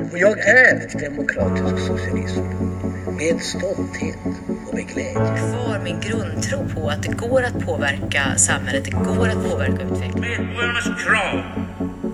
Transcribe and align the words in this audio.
Och 0.00 0.18
jag 0.18 0.38
är 0.38 1.00
demokratisk 1.00 1.86
socialism. 1.86 2.40
Med 3.16 3.42
stolthet 3.42 4.18
och 4.68 4.74
med 4.74 4.88
glädje. 4.88 5.12
Kvar 5.14 5.80
min 5.84 6.00
grundtro 6.00 6.68
på 6.74 6.88
att 6.88 7.02
det 7.02 7.08
går 7.08 7.42
att 7.42 7.66
påverka 7.66 8.36
samhället, 8.36 8.84
det 8.84 8.90
går 8.90 9.28
att 9.28 9.50
påverka 9.50 9.82
utvecklingen. 9.82 10.46
Medborgarnas 10.46 10.84
krav 10.84 11.42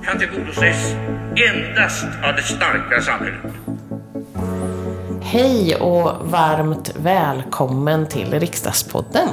kan 0.05 0.19
tillgodoses 0.19 0.95
endast 1.51 2.05
av 2.05 2.37
det 2.37 2.43
starka 2.43 3.01
samhället. 3.01 3.41
Hej 5.23 5.77
och 5.77 6.31
varmt 6.31 6.97
välkommen 6.97 8.09
till 8.09 8.41
Riksdagspodden. 8.41 9.29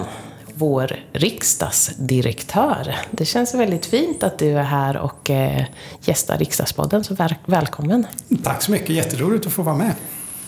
Vår 0.60 1.00
riksdagsdirektör. 1.14 2.96
Det 3.12 3.26
känns 3.26 3.54
väldigt 3.54 3.86
fint 3.86 4.24
att 4.24 4.40
du 4.40 4.58
är 4.58 4.64
här 4.64 4.98
och 4.98 5.30
eh, 5.30 5.64
gästar 6.02 6.38
Riksdagspodden, 6.38 7.04
så 7.04 7.16
väl 7.16 7.36
välkommen. 7.46 8.08
Tack 8.44 8.62
så 8.62 8.72
mycket, 8.72 8.90
jätteroligt 8.90 9.48
att 9.48 9.54
få 9.54 9.62
vara 9.62 9.76
med. 9.76 9.94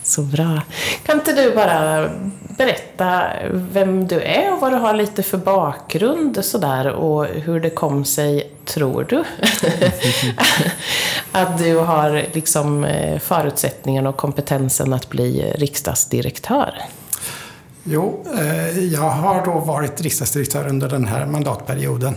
Så 0.03 0.21
bra. 0.21 0.61
Kan 1.05 1.19
inte 1.19 1.33
du 1.33 1.55
bara 1.55 2.09
berätta 2.57 3.23
vem 3.51 4.07
du 4.07 4.21
är 4.21 4.53
och 4.53 4.59
vad 4.59 4.71
du 4.71 4.77
har 4.77 4.93
lite 4.93 5.23
för 5.23 5.37
bakgrund 5.37 6.45
sådär 6.45 6.87
och 6.87 7.25
hur 7.25 7.59
det 7.59 7.69
kom 7.69 8.05
sig, 8.05 8.51
tror 8.65 9.05
du, 9.09 9.23
att 11.31 11.57
du 11.57 11.77
har 11.77 12.25
liksom 12.33 12.83
eh, 12.83 13.19
förutsättningen 13.19 14.07
och 14.07 14.17
kompetensen 14.17 14.93
att 14.93 15.09
bli 15.09 15.53
riksdagsdirektör? 15.55 16.73
Jo, 17.91 18.25
eh, 18.39 18.79
jag 18.79 19.09
har 19.09 19.45
då 19.45 19.59
varit 19.59 20.01
riksdagsdirektör 20.01 20.67
under 20.67 20.89
den 20.89 21.05
här 21.05 21.25
mandatperioden. 21.25 22.15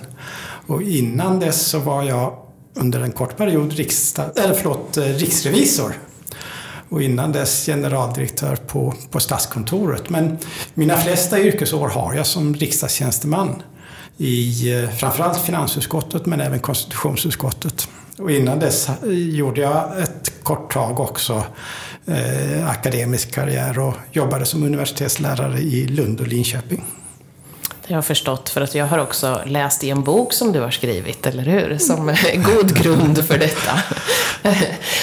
Och 0.67 0.83
innan 0.83 1.41
dess 1.41 1.67
så 1.67 1.79
var 1.79 2.03
jag 2.03 2.37
under 2.75 3.01
en 3.01 3.13
kort 3.13 3.37
period 3.37 3.73
riksdag, 3.73 4.39
eller 4.39 4.55
förlåt, 4.55 4.97
eh, 4.97 5.05
riksrevisor. 5.05 5.93
Och 6.89 7.03
innan 7.03 7.33
dess 7.33 7.67
generaldirektör 7.67 8.57
på, 8.57 8.95
på 9.11 9.21
Statskontoret. 9.21 10.11
Men 10.11 10.39
mina 10.75 10.97
flesta 10.97 11.41
yrkesår 11.41 11.89
har 11.89 12.15
jag 12.15 12.27
som 12.27 12.55
riksdagstjänsteman. 12.55 13.63
I 14.17 14.73
eh, 14.73 14.91
framförallt 14.91 15.41
finansutskottet 15.41 16.27
men 16.27 16.41
även 16.41 16.61
konstitutionsutskottet. 16.61 17.89
Och 18.23 18.31
innan 18.31 18.59
dess 18.59 18.91
gjorde 19.07 19.61
jag 19.61 20.03
ett 20.03 20.33
kort 20.43 20.73
tag 20.73 21.01
också 21.01 21.45
eh, 22.07 22.69
akademisk 22.69 23.35
karriär 23.35 23.79
och 23.79 23.95
jobbade 24.13 24.45
som 24.45 24.63
universitetslärare 24.63 25.59
i 25.59 25.87
Lund 25.87 26.21
och 26.21 26.29
Linköping. 26.29 26.85
Det 27.93 27.97
har 27.97 27.99
jag 27.99 28.05
förstått, 28.05 28.49
för 28.49 28.61
att 28.61 28.75
jag 28.75 28.87
har 28.87 28.99
också 28.99 29.41
läst 29.47 29.85
i 29.85 29.91
en 29.91 30.03
bok 30.03 30.33
som 30.33 30.53
du 30.53 30.61
har 30.61 30.71
skrivit, 30.71 31.27
eller 31.27 31.43
hur? 31.43 31.79
Som 31.79 32.17
god 32.45 32.83
grund 32.83 33.25
för 33.25 33.39
detta. 33.39 33.73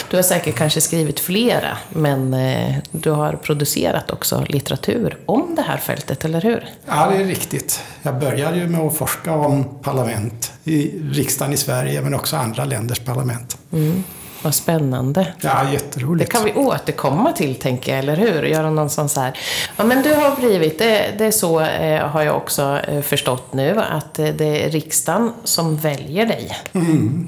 Du 0.10 0.16
har 0.16 0.24
säkert 0.24 0.56
kanske 0.56 0.82
skrivit 0.82 1.20
flera, 1.20 1.78
men 1.90 2.34
eh, 2.34 2.76
du 2.92 3.12
har 3.12 3.34
producerat 3.34 4.12
också 4.12 4.46
litteratur 4.48 5.18
om 5.26 5.56
det 5.56 5.62
här 5.62 5.78
fältet, 5.78 6.26
eller 6.26 6.42
hur? 6.42 6.66
Ja, 6.86 7.10
det 7.10 7.18
är 7.18 7.26
riktigt. 7.26 7.84
Jag 8.02 8.20
började 8.20 8.58
ju 8.58 8.68
med 8.68 8.82
att 8.82 8.98
forska 8.98 9.34
om 9.34 9.66
parlament 9.82 10.52
i 10.64 10.92
riksdagen 11.12 11.54
i 11.54 11.58
Sverige, 11.58 12.02
men 12.02 12.14
också 12.14 12.36
andra 12.36 12.66
länders 12.66 13.00
parlament. 13.00 13.58
Mm. 13.72 14.04
Vad 14.42 14.56
spännande. 14.56 15.34
Ja, 15.42 15.72
jätteroligt. 15.72 16.32
Det 16.32 16.38
kan 16.38 16.46
vi 16.46 16.54
återkomma 16.54 17.32
till, 17.32 17.56
tänker 17.56 17.92
jag, 17.92 18.00
eller 18.00 18.16
hur? 18.16 18.44
Göra 18.44 18.70
någon 18.70 18.90
sån 18.90 19.10
så 19.10 19.22
här. 19.22 19.38
Ja, 19.78 19.84
men 19.84 20.02
du 20.04 20.14
har 20.14 20.36
blivit, 20.36 20.80
det, 20.80 21.14
det 21.18 21.26
är 21.26 21.32
så 21.32 21.60
eh, 21.62 22.08
har 22.08 22.22
jag 22.22 22.36
också 22.38 22.80
eh, 22.88 23.02
förstått 23.02 23.54
nu, 23.54 23.82
att 23.92 24.14
det 24.14 24.66
är 24.66 24.70
riksdagen 24.70 25.34
som 25.44 25.78
väljer 25.78 26.26
dig. 26.26 26.58
Mm. 26.74 27.28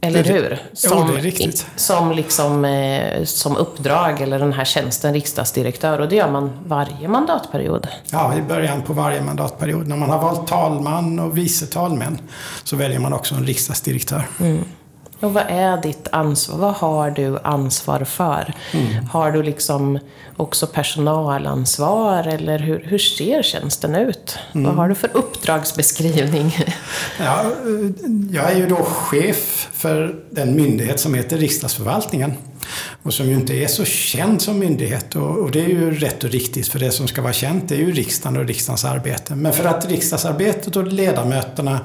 Eller 0.00 0.22
Det- 0.24 0.32
hur? 0.32 0.58
Jo, 0.84 1.04
det 1.12 1.18
är 1.18 1.22
riktigt. 1.22 1.66
Som, 1.76 2.12
liksom, 2.12 2.64
eh, 2.64 3.24
som 3.24 3.56
uppdrag, 3.56 4.20
eller 4.20 4.38
den 4.38 4.52
här 4.52 4.64
tjänsten, 4.64 5.12
riksdagsdirektör. 5.14 5.98
Och 6.00 6.08
det 6.08 6.16
gör 6.16 6.30
man 6.30 6.52
varje 6.66 7.08
mandatperiod. 7.08 7.88
Ja, 8.10 8.36
i 8.36 8.42
början 8.42 8.82
på 8.82 8.92
varje 8.92 9.22
mandatperiod. 9.22 9.86
När 9.88 9.96
man 9.96 10.10
har 10.10 10.18
valt 10.18 10.46
talman 10.48 11.18
och 11.18 11.38
vice 11.38 11.66
talmän 11.66 12.18
så 12.64 12.76
väljer 12.76 12.98
man 12.98 13.12
också 13.12 13.34
en 13.34 13.46
riksdagsdirektör. 13.46 14.28
Och 15.20 15.32
vad 15.32 15.44
är 15.48 15.82
ditt 15.82 16.08
ansvar? 16.12 16.58
Vad 16.58 16.74
har 16.74 17.10
du 17.10 17.38
ansvar 17.38 18.04
för? 18.04 18.54
Mm. 18.72 19.06
Har 19.06 19.32
du 19.32 19.42
liksom 19.42 19.98
också 20.36 20.66
personalansvar? 20.66 22.26
Eller 22.26 22.58
hur, 22.58 22.84
hur 22.84 22.98
ser 22.98 23.42
tjänsten 23.42 23.94
ut? 23.94 24.38
Mm. 24.54 24.66
Vad 24.66 24.74
har 24.74 24.88
du 24.88 24.94
för 24.94 25.10
uppdragsbeskrivning? 25.16 26.56
Ja, 27.18 27.40
eh, 27.40 27.50
jag 28.30 28.52
är 28.52 28.56
ju 28.56 28.66
då 28.66 28.76
chef 28.76 29.68
för 29.72 30.14
den 30.30 30.56
myndighet 30.56 31.00
som 31.00 31.14
heter 31.14 31.38
Riksdagsförvaltningen. 31.38 32.32
Och 33.02 33.14
som 33.14 33.26
ju 33.26 33.34
inte 33.34 33.54
är 33.54 33.66
så 33.66 33.84
känd 33.84 34.42
som 34.42 34.58
myndighet. 34.58 35.16
Och, 35.16 35.38
och 35.38 35.50
det 35.50 35.64
är 35.64 35.68
ju 35.68 35.90
rätt 35.90 36.24
och 36.24 36.30
riktigt, 36.30 36.68
för 36.68 36.78
det 36.78 36.90
som 36.90 37.08
ska 37.08 37.22
vara 37.22 37.32
känt 37.32 37.70
är 37.70 37.76
ju 37.76 37.92
riksdagen 37.92 38.36
och 38.36 38.46
riksdagens 38.46 38.84
arbete. 38.84 39.34
Men 39.34 39.52
för 39.52 39.64
att 39.64 39.90
riksdagsarbetet 39.90 40.76
och 40.76 40.86
ledamöterna 40.86 41.80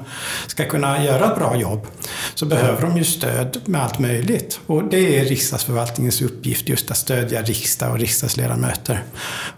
ska 0.46 0.64
kunna 0.68 1.04
göra 1.04 1.32
ett 1.32 1.38
bra 1.38 1.56
jobb 1.56 1.86
så 2.34 2.46
behöver 2.46 2.82
de 2.82 2.96
ju 2.96 3.04
stöd 3.04 3.60
med 3.64 3.82
allt 3.82 3.98
möjligt. 3.98 4.60
Och 4.66 4.84
det 4.84 5.18
är 5.18 5.24
riksdagsförvaltningens 5.24 6.22
uppgift 6.22 6.68
just 6.68 6.90
att 6.90 6.96
stödja 6.96 7.42
riksdag 7.42 7.90
och 7.90 7.98
riksdagsledamöter. 7.98 9.02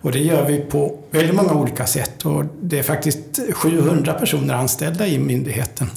Och 0.01 0.12
det 0.12 0.19
gör 0.19 0.47
vi 0.47 0.59
på 0.59 0.99
väldigt 1.11 1.35
många 1.35 1.53
olika 1.53 1.87
sätt. 1.87 2.25
Och 2.25 2.45
det 2.62 2.79
är 2.79 2.83
faktiskt 2.83 3.41
700 3.53 4.12
personer 4.12 4.55
anställda 4.55 5.06
i 5.06 5.19
myndigheten. 5.19 5.91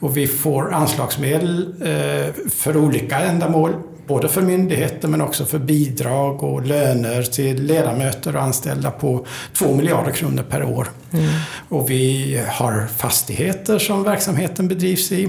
Och 0.00 0.16
vi 0.16 0.26
får 0.26 0.74
anslagsmedel 0.74 1.74
eh, 1.82 2.48
för 2.50 2.76
olika 2.76 3.18
ändamål 3.18 3.74
både 4.06 4.28
för 4.28 4.42
myndigheter 4.42 5.08
men 5.08 5.20
också 5.20 5.44
för 5.44 5.58
bidrag 5.58 6.42
och 6.42 6.62
löner 6.66 7.22
till 7.22 7.62
ledamöter 7.62 8.36
och 8.36 8.42
anställda 8.42 8.90
på 8.90 9.26
2 9.52 9.74
miljarder 9.74 10.12
kronor 10.12 10.42
per 10.42 10.62
år. 10.64 10.88
Och 11.68 11.90
vi 11.90 12.40
har 12.48 12.86
fastigheter 12.96 13.78
som 13.78 14.02
verksamheten 14.02 14.68
bedrivs 14.68 15.12
i. 15.12 15.28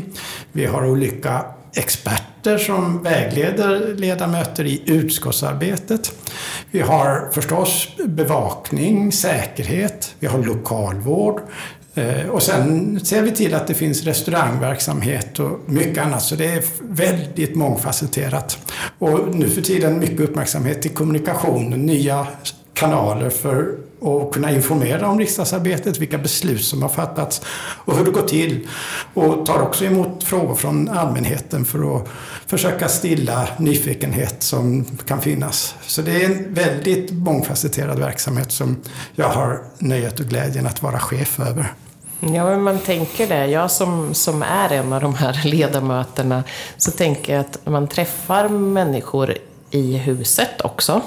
Vi 0.52 0.66
har 0.66 0.85
olika 0.85 1.46
experter 1.74 2.58
som 2.58 3.03
vägleder 3.03 3.96
ledamöter 3.96 4.66
i 4.66 4.81
utskottsarbetet. 4.85 6.12
Vi 6.72 6.80
har 6.81 7.30
förstås 7.31 7.88
bevakning, 8.06 9.12
säkerhet, 9.12 10.16
vi 10.19 10.28
har 10.28 10.44
lokalvård, 10.44 11.41
Eh, 11.97 12.30
Och 12.30 12.44
sen 12.44 13.00
ser 13.06 13.22
vi 13.22 13.31
till 13.31 13.53
att 13.53 13.68
det 13.68 13.74
finns 13.74 14.03
restaurangverksamhet 14.03 15.40
och 15.40 15.59
mycket 15.66 16.03
annat. 16.03 16.24
Så 16.24 16.35
det 16.35 16.46
är 16.46 16.64
väldigt 16.81 17.56
mångfacetterat. 17.56 18.65
Och 19.00 19.35
nu 19.35 19.50
för 19.50 19.62
tiden 19.62 20.00
mycket 20.00 20.19
uppmärksamhet 20.19 20.81
till 20.81 20.91
kommunikation, 20.91 21.69
nya 21.69 22.28
kanaler 22.73 23.29
för 23.29 23.75
att 24.01 24.31
kunna 24.34 24.51
informera 24.51 25.07
om 25.07 25.19
riksdagsarbetet, 25.19 25.97
vilka 25.97 26.18
beslut 26.18 26.63
som 26.63 26.81
har 26.81 26.90
fattats 26.90 27.41
och 27.85 27.97
hur 27.97 28.06
det 28.06 28.12
går 28.12 28.22
till. 28.22 28.68
Och 29.13 29.46
tar 29.46 29.62
också 29.62 29.85
emot 29.85 30.23
frågor 30.23 30.56
från 30.56 30.90
allmänheten 30.90 31.66
för 31.66 31.97
att 31.97 32.07
försöka 32.47 32.88
stilla 32.88 33.47
nyfikenhet 33.57 34.44
som 34.44 34.85
kan 35.06 35.22
finnas. 35.22 35.75
Så 35.81 36.02
det 36.02 36.23
är 36.23 36.25
en 36.25 36.53
väldigt 36.53 37.12
mångfacetterad 37.12 38.00
verksamhet 38.00 38.52
som 38.52 38.75
jag 39.16 39.29
har 39.29 39.62
nöjet 39.79 40.19
och 40.19 40.25
glädjen 40.25 40.67
att 40.67 40.81
vara 40.81 41.00
chef 41.00 41.40
över. 41.40 41.73
Ja, 42.34 42.46
men 42.46 42.62
man 42.62 42.80
tänker 42.80 43.28
det. 43.28 43.46
Jag 43.46 43.72
som, 43.72 44.13
som 44.13 44.44
är 44.44 44.72
en 44.72 44.94
av 44.94 45.02
de 45.02 45.16
här 45.16 45.41
ledamöterna, 45.46 46.44
så 46.78 46.91
tänker 46.91 47.34
jag 47.34 47.41
att 47.41 47.59
man 47.66 47.88
träffar 47.88 48.50
människor 48.50 49.38
i 49.72 49.97
huset 49.97 50.62
också. 50.62 51.02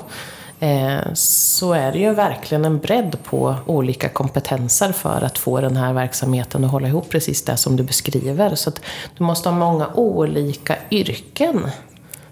Eh, 0.60 1.12
så 1.14 1.72
är 1.72 1.92
det 1.92 1.98
ju 1.98 2.14
verkligen 2.14 2.64
en 2.64 2.78
bredd 2.78 3.16
på 3.24 3.54
olika 3.66 4.08
kompetenser 4.08 4.92
för 4.92 5.24
att 5.24 5.38
få 5.38 5.60
den 5.60 5.76
här 5.76 5.92
verksamheten 5.92 6.64
att 6.64 6.70
hålla 6.70 6.88
ihop 6.88 7.08
precis 7.08 7.42
det 7.42 7.56
som 7.56 7.76
du 7.76 7.82
beskriver. 7.82 8.54
Så 8.54 8.68
att 8.68 8.80
du 9.18 9.24
måste 9.24 9.48
ha 9.48 9.56
många 9.56 9.88
olika 9.94 10.76
yrken 10.90 11.70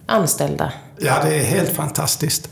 anställda. 0.07 0.73
Ja, 0.99 1.25
det 1.25 1.35
är 1.35 1.45
helt 1.45 1.77
fantastiskt. 1.77 2.51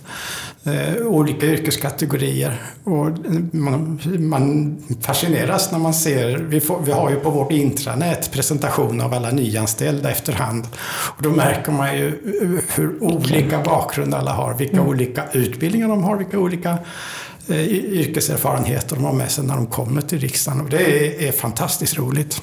Eh, 0.67 1.07
olika 1.07 1.47
yrkeskategorier. 1.47 2.63
Och 2.85 3.11
man, 3.53 4.01
man 4.19 4.77
fascineras 5.01 5.73
när 5.73 5.79
man 5.79 5.95
ser, 5.95 6.37
vi, 6.37 6.61
får, 6.61 6.83
vi 6.83 6.93
har 6.93 7.11
ju 7.11 7.17
på 7.17 7.31
vårt 7.31 7.53
intranät 7.53 8.33
presentation 8.33 9.01
av 9.01 9.15
alla 9.15 9.31
nyanställda 9.31 10.11
efterhand. 10.11 10.69
Och 11.17 11.23
då 11.23 11.31
märker 11.31 11.73
man 11.73 11.99
ju 11.99 12.13
hur 12.75 13.03
olika 13.03 13.63
bakgrund 13.63 14.15
alla 14.15 14.33
har, 14.33 14.55
vilka 14.55 14.83
olika 14.83 15.25
utbildningar 15.33 15.89
de 15.89 16.05
har, 16.05 16.17
vilka 16.17 16.39
olika 16.39 16.79
eh, 17.49 17.69
yrkeserfarenheter 17.69 18.97
de 18.97 19.05
har 19.05 19.13
med 19.13 19.31
sig 19.31 19.45
när 19.45 19.57
de 19.57 19.67
kommer 19.67 20.01
till 20.01 20.19
riksdagen. 20.19 20.61
Och 20.61 20.71
det 20.71 20.77
är, 20.79 21.29
är 21.29 21.33
fantastiskt 21.33 21.99
roligt. 21.99 22.43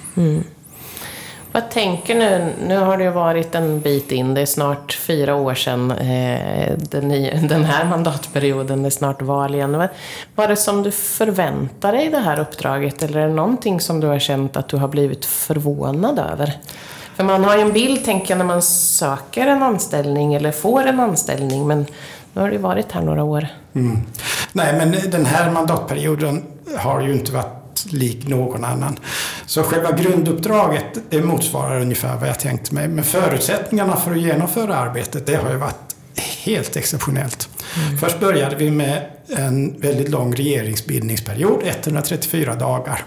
Vad 1.54 1.70
tänker 1.70 2.16
nu? 2.16 2.54
Nu 2.68 2.78
har 2.78 2.98
det 2.98 3.04
ju 3.04 3.10
varit 3.10 3.56
en 3.56 3.80
bit 3.80 4.12
in. 4.12 4.34
Det 4.34 4.42
är 4.42 4.46
snart 4.46 4.94
fyra 4.94 5.36
år 5.36 5.54
sedan 5.54 5.92
eh, 5.92 6.74
den, 6.78 7.08
nya, 7.08 7.34
den 7.36 7.66
här 7.66 7.86
mandatperioden. 7.86 8.84
Det 8.84 8.88
är 8.88 8.92
snart 8.92 9.22
val 9.22 9.56
igen. 9.56 9.72
Vad 9.72 9.90
var 10.36 10.48
det 10.48 10.56
som 10.56 10.84
du 10.84 10.92
förväntar 10.92 11.92
dig 11.92 12.06
i 12.06 12.10
det 12.10 12.20
här 12.20 12.40
uppdraget? 12.40 13.04
Eller 13.04 13.20
är 13.20 13.28
det 13.28 13.34
någonting 13.34 13.82
som 13.82 14.00
du 14.00 14.08
har 14.08 14.20
känt 14.20 14.58
att 14.58 14.68
du 14.68 14.78
har 14.78 14.88
blivit 14.88 15.26
förvånad 15.26 16.20
över? 16.20 16.54
För 17.16 17.24
man 17.24 17.44
har 17.44 17.56
ju 17.56 17.62
en 17.62 17.74
bild, 17.74 18.06
tänker 18.06 18.32
jag, 18.32 18.38
när 18.38 18.46
man 18.46 18.62
söker 18.62 19.48
en 19.48 19.64
anställning 19.64 20.34
eller 20.34 20.52
får 20.52 20.86
en 20.88 21.00
anställning. 21.00 21.68
Men 21.68 21.86
nu 22.34 22.42
har 22.42 22.50
det 22.52 22.58
varit 22.58 22.92
här 22.92 23.02
några 23.02 23.24
år. 23.24 23.48
Mm. 23.76 24.02
Nej, 24.54 24.74
men 24.78 25.12
den 25.12 25.26
här 25.26 25.52
mandatperioden 25.52 26.44
har 26.78 27.02
ju 27.02 27.14
inte 27.14 27.32
varit 27.32 27.61
lik 27.90 28.28
någon 28.28 28.66
annan. 28.66 29.00
Så 29.46 29.64
själva 29.64 29.92
grunduppdraget 29.92 30.98
det 31.10 31.22
motsvarar 31.22 31.82
ungefär 31.82 32.18
vad 32.18 32.30
jag 32.30 32.40
tänkte 32.40 32.74
mig. 32.74 32.88
Men 32.88 33.04
förutsättningarna 33.04 33.96
för 33.96 34.12
att 34.12 34.22
genomföra 34.22 34.76
arbetet 34.76 35.26
det 35.26 35.36
har 35.36 35.52
ju 35.52 35.58
varit 35.58 35.96
helt 36.44 36.76
exceptionellt. 36.76 37.50
Mm. 37.86 37.98
Först 37.98 38.20
började 38.20 38.56
vi 38.56 38.72
med 38.72 39.06
en 39.28 39.80
väldigt 39.82 40.10
lång 40.10 40.36
regeringsbildningsperiod, 40.36 41.62
134 41.64 42.56
dagar. 42.56 43.06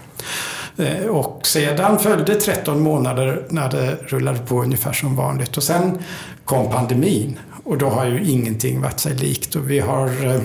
Eh, 0.77 1.05
och 1.05 1.47
sedan 1.47 1.99
följde 1.99 2.35
13 2.35 2.81
månader 2.81 3.45
när 3.49 3.69
det 3.69 3.97
rullade 4.07 4.39
på 4.39 4.63
ungefär 4.63 4.93
som 4.93 5.15
vanligt. 5.15 5.57
Och 5.57 5.63
sen 5.63 5.99
kom 6.45 6.71
pandemin 6.71 7.39
och 7.65 7.77
då 7.77 7.89
har 7.89 8.05
ju 8.05 8.23
ingenting 8.31 8.81
varit 8.81 8.99
sig 8.99 9.15
likt 9.15 9.55
och 9.55 9.71
vi 9.71 9.79
har 9.79 10.07
eh, 10.25 10.41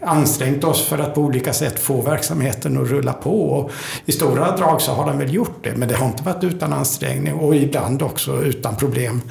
ansträngt 0.00 0.64
oss 0.64 0.86
för 0.86 0.98
att 0.98 1.14
på 1.14 1.20
olika 1.20 1.52
sätt 1.52 1.78
få 1.78 2.00
verksamheten 2.00 2.82
att 2.82 2.88
rulla 2.88 3.12
på. 3.12 3.50
Och 3.50 3.70
I 4.06 4.12
stora 4.12 4.56
drag 4.56 4.80
så 4.80 4.92
har 4.92 5.06
den 5.06 5.18
väl 5.18 5.34
gjort 5.34 5.64
det, 5.64 5.76
men 5.76 5.88
det 5.88 5.94
har 5.94 6.06
inte 6.06 6.22
varit 6.22 6.44
utan 6.44 6.72
ansträngning 6.72 7.34
och 7.34 7.56
ibland 7.56 8.02
också 8.02 8.42
utan 8.42 8.76
problem. 8.76 9.22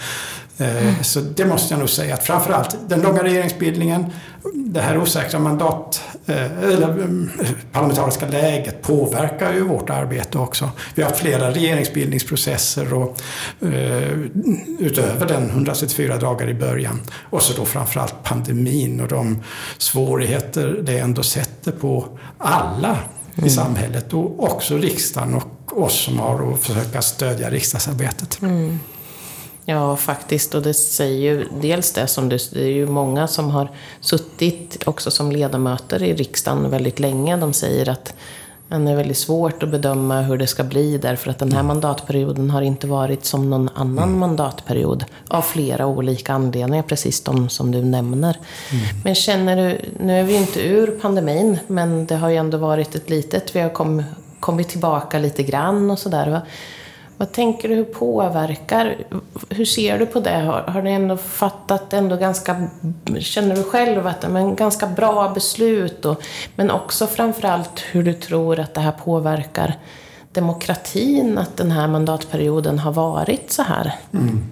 Mm. 0.58 1.04
Så 1.04 1.20
det 1.20 1.46
måste 1.46 1.74
jag 1.74 1.80
nog 1.80 1.90
säga 1.90 2.14
att 2.14 2.24
framförallt 2.24 2.78
den 2.88 3.02
långa 3.02 3.24
regeringsbildningen, 3.24 4.06
det 4.54 4.82
här 4.82 4.98
osäkra 4.98 5.40
mandat, 5.40 6.02
eller 6.26 6.90
mm, 6.90 7.30
parlamentariska 7.72 8.28
läget 8.28 8.82
påverkar 8.82 9.54
ju 9.54 9.62
vårt 9.62 9.90
arbete 9.90 10.38
också. 10.38 10.70
Vi 10.96 11.02
har 11.02 11.10
haft 11.10 11.22
flera 11.22 11.52
regeringsbildningsprocesser 11.52 12.94
och, 12.94 13.22
eh, 13.62 14.12
utöver 14.80 15.28
den 15.28 15.50
134 15.50 16.18
dagar 16.18 16.50
i 16.50 16.54
början. 16.54 17.02
Och 17.30 17.42
så 17.42 17.54
då 17.54 17.66
framförallt 17.66 18.24
pandemin 18.24 19.02
och 19.02 19.08
de 19.08 19.44
svårigheter 19.78 20.80
det 20.84 21.00
ändå 21.00 21.24
sätter 21.24 21.72
på 21.72 22.08
alla 22.38 22.98
mm. 23.36 23.48
i 23.48 23.50
samhället 23.50 24.14
och 24.14 24.44
också 24.44 24.78
riksdagen 24.78 25.34
och 25.34 25.82
oss 25.84 26.04
som 26.04 26.20
har 26.20 26.54
att 26.54 26.60
försöka 26.60 27.02
stödja 27.02 27.50
riksdagsarbetet. 27.50 28.42
Mm. 28.42 28.80
Ja, 29.66 29.96
faktiskt. 29.96 30.56
Och 30.56 30.62
det 30.62 30.74
säger 30.74 31.20
ju 31.20 31.48
dels 31.62 31.92
det 31.92 32.08
som 32.08 32.30
du, 32.30 32.38
det 32.52 32.64
är 32.64 32.72
ju 32.72 32.88
många 32.88 33.28
som 33.28 33.50
har 33.50 33.72
suttit 34.02 34.84
också 34.86 35.12
som 35.12 35.32
ledamöter 35.32 36.04
i 36.04 36.14
riksdagen 36.14 36.70
väldigt 36.70 37.00
länge. 37.00 37.38
De 37.38 37.54
säger 37.54 37.90
att 37.90 38.14
det 38.68 38.76
är 38.92 38.96
väldigt 38.96 39.18
svårt 39.18 39.64
att 39.64 39.70
bedöma 39.70 40.22
hur 40.22 40.38
det 40.38 40.48
ska 40.48 40.64
bli 40.64 40.98
därför 40.98 41.30
att 41.30 41.40
den 41.40 41.52
här 41.52 41.64
mandatperioden 41.64 42.50
har 42.50 42.62
inte 42.62 42.88
varit 42.88 43.26
som 43.26 43.50
någon 43.50 43.70
annan 43.76 44.04
mm. 44.04 44.20
mandatperiod 44.20 45.06
av 45.28 45.42
flera 45.42 45.86
olika 45.86 46.34
anledningar, 46.34 46.84
precis 46.84 47.22
de 47.22 47.50
som 47.50 47.72
du 47.72 47.82
nämner. 47.82 48.38
Mm. 48.72 48.84
Men 49.04 49.16
känner 49.16 49.56
du, 49.56 49.80
nu 50.00 50.20
är 50.20 50.24
vi 50.24 50.36
inte 50.36 50.62
ur 50.62 50.88
pandemin, 51.02 51.60
men 51.68 52.06
det 52.06 52.16
har 52.16 52.30
ju 52.30 52.36
ändå 52.36 52.58
varit 52.58 52.96
ett 52.96 53.10
litet, 53.10 53.56
vi 53.56 53.60
har 53.60 53.70
kommit, 53.70 54.06
kommit 54.40 54.70
tillbaka 54.70 55.20
lite 55.20 55.44
grann 55.44 55.92
och 55.92 56.00
sådär. 56.00 56.42
Vad 57.18 57.32
tänker 57.32 57.70
du, 57.70 57.76
hur 57.76 57.84
påverkar, 57.84 58.98
hur 59.50 59.66
ser 59.66 60.00
du 60.00 60.06
på 60.06 60.20
det? 60.20 60.36
Har, 60.36 60.62
har 60.62 60.82
du 60.82 60.90
ändå 60.90 61.18
fattat 61.18 61.94
ändå 61.94 62.16
ganska, 62.16 62.68
känner 63.20 63.56
du 63.56 63.64
själv 63.64 64.08
att 64.08 64.22
det 64.22 64.28
är 64.28 64.56
ganska 64.56 64.88
bra 64.88 65.30
beslut? 65.30 66.06
Och, 66.06 66.24
men 66.56 66.72
också 66.72 67.08
framförallt 67.08 67.80
hur 67.92 68.04
du 68.04 68.14
tror 68.14 68.60
att 68.60 68.74
det 68.74 68.82
här 68.82 68.92
påverkar 68.92 69.80
demokratin, 70.32 71.38
att 71.38 71.58
den 71.58 71.72
här 71.72 71.88
mandatperioden 71.88 72.80
har 72.80 72.92
varit 72.92 73.52
så 73.52 73.64
här? 73.64 73.96
Mm. 74.14 74.44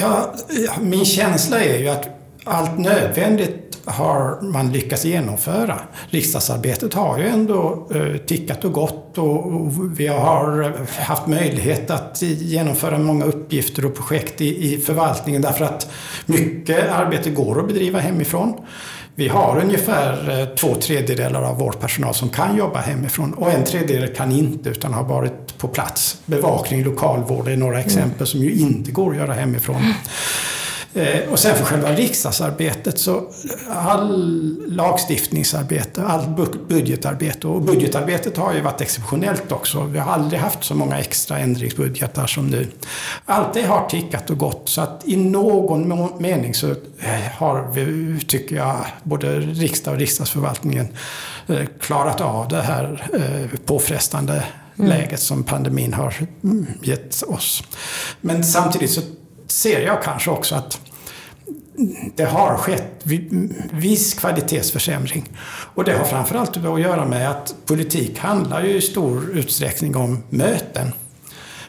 Ja, 0.00 0.34
min 0.80 1.04
känsla 1.04 1.60
är 1.60 1.78
ju 1.78 1.88
att 1.88 2.08
allt 2.44 2.78
nödvändigt 2.78 3.69
har 3.90 4.42
man 4.42 4.72
lyckats 4.72 5.04
genomföra. 5.04 5.78
Riksdagsarbetet 6.10 6.94
har 6.94 7.18
ju 7.18 7.28
ändå 7.28 7.88
eh, 7.94 8.16
tickat 8.16 8.64
och 8.64 8.72
gått 8.72 9.18
och 9.18 9.72
vi 9.98 10.06
har 10.06 10.74
haft 11.02 11.26
möjlighet 11.26 11.90
att 11.90 12.22
genomföra 12.22 12.98
många 12.98 13.24
uppgifter 13.24 13.84
och 13.84 13.94
projekt 13.94 14.40
i 14.40 14.78
förvaltningen 14.78 15.42
därför 15.42 15.64
att 15.64 15.90
mycket 16.26 16.90
arbete 16.90 17.30
går 17.30 17.60
att 17.60 17.66
bedriva 17.66 17.98
hemifrån. 17.98 18.54
Vi 19.14 19.28
har 19.28 19.60
ungefär 19.62 20.40
eh, 20.40 20.46
två 20.46 20.74
tredjedelar 20.74 21.42
av 21.42 21.58
vår 21.58 21.72
personal 21.72 22.14
som 22.14 22.28
kan 22.28 22.56
jobba 22.56 22.78
hemifrån 22.78 23.34
och 23.34 23.52
en 23.52 23.64
tredjedel 23.64 24.14
kan 24.14 24.32
inte 24.32 24.68
utan 24.68 24.94
har 24.94 25.04
varit 25.04 25.58
på 25.58 25.68
plats. 25.68 26.20
Bevakning, 26.26 26.84
lokalvård 26.84 27.48
är 27.48 27.56
några 27.56 27.80
exempel 27.80 28.26
som 28.26 28.40
ju 28.40 28.52
inte 28.52 28.90
går 28.90 29.10
att 29.10 29.16
göra 29.16 29.32
hemifrån. 29.32 29.94
Eh, 30.94 31.32
och 31.32 31.38
sen 31.38 31.56
för 31.56 31.64
själva 31.64 31.92
riksdagsarbetet 31.92 32.98
så 32.98 33.30
all 33.68 34.56
lagstiftningsarbete, 34.68 36.02
allt 36.02 36.28
budgetarbete 36.68 37.46
och 37.46 37.62
budgetarbetet 37.62 38.36
har 38.36 38.54
ju 38.54 38.60
varit 38.60 38.80
exceptionellt 38.80 39.52
också. 39.52 39.84
Vi 39.84 39.98
har 39.98 40.12
aldrig 40.12 40.40
haft 40.40 40.64
så 40.64 40.74
många 40.74 40.98
extra 40.98 41.38
ändringsbudgetar 41.38 42.26
som 42.26 42.46
nu. 42.46 42.68
Allt 43.24 43.54
det 43.54 43.62
har 43.62 43.88
tickat 43.88 44.30
och 44.30 44.38
gått 44.38 44.68
så 44.68 44.80
att 44.80 45.02
i 45.04 45.16
någon 45.16 46.22
mening 46.22 46.54
så 46.54 46.70
eh, 46.70 46.76
har 47.36 47.70
vi, 47.74 48.20
tycker 48.26 48.56
jag, 48.56 48.86
både 49.02 49.40
riksdag 49.40 49.94
och 49.94 50.00
riksdagsförvaltningen 50.00 50.88
eh, 51.46 51.66
klarat 51.80 52.20
av 52.20 52.48
det 52.48 52.62
här 52.62 53.10
påfrestande 53.66 54.44
mm. 54.78 54.90
läget 54.90 55.20
som 55.20 55.42
pandemin 55.42 55.92
har 55.92 56.14
mm, 56.44 56.66
gett 56.82 57.22
oss. 57.22 57.62
Men 58.20 58.44
samtidigt 58.44 58.90
så 58.90 59.00
ser 59.50 59.80
jag 59.80 60.02
kanske 60.02 60.30
också 60.30 60.54
att 60.54 60.80
det 62.16 62.24
har 62.24 62.56
skett 62.56 63.02
viss 63.70 64.14
kvalitetsförsämring. 64.14 65.28
Och 65.74 65.84
det 65.84 65.92
har 65.92 66.04
framförallt 66.04 66.56
att 66.56 66.80
göra 66.80 67.04
med 67.04 67.30
att 67.30 67.54
politik 67.66 68.18
handlar 68.18 68.64
ju 68.64 68.76
i 68.76 68.80
stor 68.80 69.30
utsträckning 69.30 69.96
om 69.96 70.22
möten. 70.30 70.92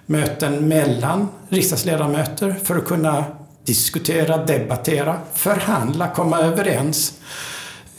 Möten 0.06 0.68
mellan 0.68 1.28
riksdagsledamöter 1.50 2.56
för 2.64 2.78
att 2.78 2.86
kunna 2.86 3.26
diskutera, 3.64 4.46
debattera, 4.46 5.18
förhandla, 5.34 6.08
komma 6.08 6.40
överens. 6.40 7.14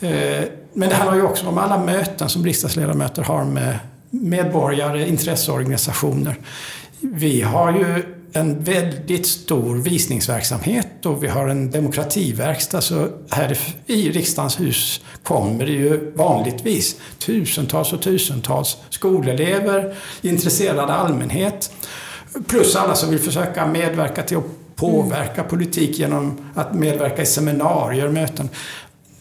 Eh, 0.00 0.44
men 0.72 0.88
det 0.88 0.94
handlar 0.94 1.16
ju 1.16 1.22
också 1.22 1.46
om 1.46 1.58
alla 1.58 1.78
möten 1.78 2.28
som 2.28 2.44
riksdagsledamöter 2.44 3.22
har 3.22 3.44
med 3.44 3.78
medborgare, 4.10 5.08
intresseorganisationer. 5.08 6.36
Vi 7.00 7.42
har 7.42 7.72
ju 7.72 8.02
en 8.32 8.64
väldigt 8.64 9.26
stor 9.26 9.76
visningsverksamhet 9.76 11.06
och 11.06 11.24
vi 11.24 11.28
har 11.28 11.48
en 11.48 11.70
demokrativerkstad. 11.70 12.80
Så 12.80 13.08
här 13.30 13.58
i 13.86 14.10
riksdagens 14.10 14.60
hus 14.60 15.00
kommer 15.22 15.66
det 15.66 15.72
ju 15.72 16.12
vanligtvis 16.14 16.96
tusentals 17.18 17.92
och 17.92 18.02
tusentals 18.02 18.76
skolelever, 18.90 19.94
intresserad 20.22 20.90
allmänhet, 20.90 21.72
plus 22.46 22.76
alla 22.76 22.94
som 22.94 23.10
vill 23.10 23.18
försöka 23.18 23.66
medverka 23.66 24.22
till 24.22 24.36
att 24.36 24.76
påverka 24.76 25.40
mm. 25.40 25.48
politik 25.48 25.98
genom 25.98 26.50
att 26.54 26.74
medverka 26.74 27.22
i 27.22 27.26
seminarier, 27.26 28.08
möten. 28.08 28.48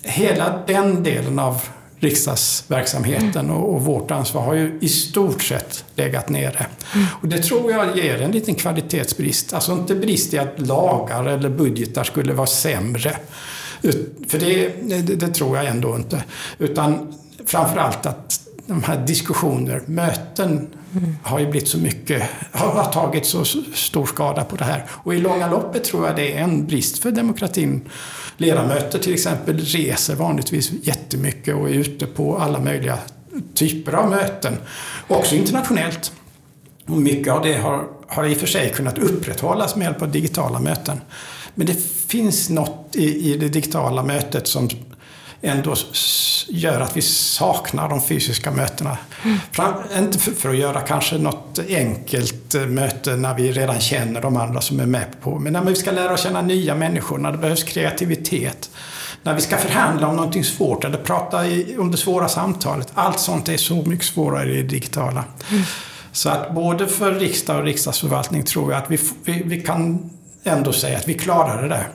Hela 0.04 0.64
den 0.68 1.04
delen 1.04 1.40
av 1.40 1.62
riksdagsverksamheten 2.02 3.50
och, 3.50 3.76
och, 3.76 3.82
vårt 3.82 4.12
ansvar 4.12 4.42
har 4.42 4.54
ju 4.54 4.78
i 4.82 4.90
stort 4.90 5.44
sett 5.44 5.84
legat 5.96 6.30
nere. 6.30 6.66
Och 7.22 7.28
det 7.28 7.38
tror 7.38 7.72
jag 7.72 7.98
ger 7.98 8.22
en 8.22 8.32
liten 8.32 8.56
kvalitetsbrist. 8.56 9.54
Alltså 9.54 9.72
inte 9.72 9.96
brist 9.96 10.34
i 10.34 10.38
att 10.38 10.68
lagar 10.68 11.26
eller 11.26 11.50
budgetar 11.50 12.04
skulle 12.04 12.34
vara 12.34 12.48
sämre. 12.48 13.16
För 14.28 14.40
det, 14.40 14.74
det, 14.82 15.16
det 15.16 15.28
tror 15.28 15.58
jag 15.58 15.66
ändå 15.66 15.96
inte. 15.96 16.24
Utan 16.58 17.14
framförallt 17.46 18.06
att 18.06 18.42
de 18.66 18.84
här 18.84 19.06
diskussioner, 19.08 19.82
möten 19.86 20.52
mm 20.52 20.68
har 21.24 21.40
ju 21.40 21.48
blivit 21.48 21.70
så 21.70 21.78
mycket, 21.78 22.24
har 22.52 22.92
tagit 22.92 23.26
så 23.26 23.46
stor 23.74 24.06
skada 24.06 24.44
på 24.44 24.56
det 24.56 24.64
här. 24.64 24.86
Och 24.90 25.16
i 25.16 25.18
långa 25.18 25.50
loppet 25.50 25.84
tror 25.84 26.08
jag 26.08 26.16
det 26.16 26.38
är 26.38 26.44
en 26.44 26.68
brist 26.68 26.98
för 26.98 27.12
demokratin. 27.12 27.82
Ledamöter 28.38 29.00
till 29.00 29.14
exempel 29.14 29.58
reser 29.58 30.16
vanligtvis 30.16 30.72
jättemycket 30.84 31.56
och 31.56 31.70
är 31.70 31.74
ute 31.74 32.06
på 32.06 32.38
alla 32.38 32.60
möjliga 32.60 32.98
typer 33.54 33.94
av 33.94 34.10
möten. 34.10 34.58
Också 35.08 35.36
internationellt. 35.36 36.12
Och 36.86 36.98
mycket 36.98 37.34
av 37.34 37.42
det 37.42 37.54
har, 37.54 37.88
har 38.08 38.26
i 38.26 38.34
och 38.34 38.38
för 38.38 38.48
sig 38.48 38.70
kunnat 38.70 38.98
upprätthållas 38.98 39.76
med 39.76 39.86
hjälp 39.86 40.02
av 40.02 40.12
digitala 40.12 40.60
möten. 40.60 41.02
Men 41.56 41.68
det 41.68 41.82
finns 42.08 42.50
något 42.50 42.96
i, 42.96 43.32
i 43.32 43.38
det 43.38 43.50
digitala 43.50 44.04
mötet 44.04 44.48
som 44.48 44.70
ändå 45.42 45.76
gör 46.48 46.82
att 46.82 46.98
vi 46.98 47.02
saknar 47.02 47.90
de 47.90 48.02
fysiska 48.02 48.52
mötena. 48.52 48.98
Mm. 49.24 49.38
Fram, 49.52 49.74
inte 49.98 50.20
för, 50.20 50.32
för, 50.32 50.50
att 50.50 50.58
göra 50.58 50.82
kanske 50.82 51.18
något 51.18 51.60
enkelt 51.70 52.56
eh, 52.56 52.66
möte 52.66 53.16
när 53.16 53.36
vi 53.36 53.52
redan 53.52 53.80
känner 53.80 54.22
de 54.22 54.38
andra 54.38 54.62
som 54.62 54.80
är 54.80 54.86
med 54.86 55.22
på, 55.22 55.40
men 55.40 55.54
när 55.54 55.62
vi 55.62 55.76
ska 55.76 55.92
lära 55.92 56.14
oss 56.14 56.24
känna 56.24 56.42
nya 56.42 56.76
människor, 56.76 57.18
när 57.18 57.32
det 57.32 57.38
behövs 57.38 57.64
kreativitet, 57.64 58.70
när 59.24 59.36
vi 59.36 59.42
ska 59.42 59.58
förhandla 59.58 60.08
om 60.08 60.16
någonting 60.16 60.44
svårt 60.44 60.84
eller 60.84 60.98
prata 60.98 61.48
i, 61.48 61.78
om 61.78 61.92
det 61.92 61.98
svåra 61.98 62.28
samtalet. 62.28 62.92
Allt 62.94 63.20
sånt 63.20 63.50
är 63.50 63.58
så 63.58 63.76
mycket 63.76 64.06
svårare 64.06 64.52
i 64.52 64.58
det 64.58 64.64
digitala. 64.64 65.24
Mm. 65.52 65.64
Så 66.12 66.30
att 66.30 66.56
både 66.56 66.88
för 66.88 67.12
riksdag 67.12 67.58
och 67.58 67.64
riksdagsförvaltning 67.64 68.44
tror 68.44 68.72
jag 68.72 68.84
att 68.84 68.92
vi, 68.92 69.00
vi, 69.24 69.44
vi 69.46 69.62
kan 69.62 70.10
ändå 70.44 70.74
säga 70.74 70.98
att 70.98 71.08
vi 71.08 71.14
klarar 71.14 71.62
det 71.62 71.68
där. 71.68 71.88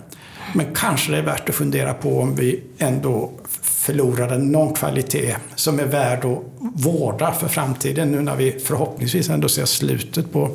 Men 0.57 0.75
kanske 0.75 1.13
det 1.13 1.19
är 1.19 1.23
värt 1.23 1.49
att 1.49 1.55
fundera 1.55 1.95
på 1.95 2.21
om 2.21 2.35
vi 2.35 2.63
ändå 2.79 3.31
förlorade 3.63 4.39
någon 4.39 4.75
kvalitet 4.75 5.37
som 5.55 5.81
är 5.81 5.85
värd 5.85 6.25
att 6.25 6.39
vårda 6.59 7.33
för 7.33 7.49
framtiden 7.49 8.13
nu 8.13 8.23
när 8.23 8.37
vi 8.37 8.53
förhoppningsvis 8.53 9.29
ändå 9.29 9.49
ser 9.49 9.65
slutet 9.65 10.33
på 10.33 10.51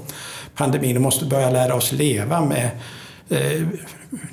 pandemin 0.55 0.95
och 0.95 1.01
måste 1.01 1.25
börja 1.25 1.49
lära 1.49 1.75
oss 1.75 1.91
leva 1.91 2.45
med 2.45 2.69
eh, 3.29 3.67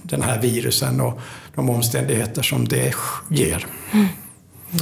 den 0.03 0.23
här 0.23 0.41
virusen 0.41 1.01
och 1.01 1.21
de 1.55 1.71
omständigheter 1.71 2.43
som 2.43 2.69
det 2.69 2.95
ger. 3.31 3.67
Mm. 3.93 4.07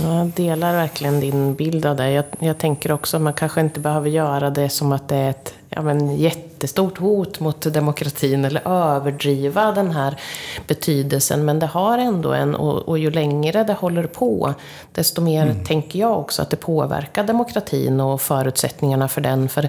Jag 0.03 0.27
delar 0.27 0.73
verkligen 0.73 1.21
din 1.21 1.55
bild 1.55 1.87
av 1.87 1.97
det. 1.97 2.11
Jag, 2.11 2.25
jag, 2.39 2.59
tänker 2.59 2.93
också 2.93 3.17
att 3.17 3.23
man 3.23 3.35
kanske 3.35 3.61
inte 3.61 3.81
behöver 3.81 4.11
göra 4.11 4.51
det 4.51 4.69
som 4.69 4.93
att 4.93 5.09
det 5.09 5.17
är 5.17 5.31
ett 5.31 5.55
ja, 5.69 5.83
men, 5.83 6.17
jättestort 6.57 6.99
hot 6.99 7.41
mot 7.41 7.61
demokratin 7.75 8.45
eller 8.45 8.69
överdriva 8.69 9.73
den 9.73 9.91
här 9.91 10.21
betydelsen. 10.67 11.45
Men 11.45 11.59
det 11.59 11.67
har 11.67 11.99
ändå 11.99 12.33
en, 12.33 12.55
och, 12.55 12.89
och 12.89 12.99
ju 12.99 13.11
längre 13.11 13.65
det 13.65 13.73
håller 13.73 14.07
på, 14.07 14.55
desto 14.93 15.21
mer 15.21 15.43
mm. 15.43 15.65
tänker 15.65 15.99
jag 15.99 16.19
också 16.19 16.43
att 16.43 16.51
det 16.51 16.57
påverkar 16.57 17.25
demokratin 17.25 18.01
och 18.01 18.21
förutsättningarna 18.21 19.09
för 19.09 19.21
den. 19.21 19.49
För 19.49 19.69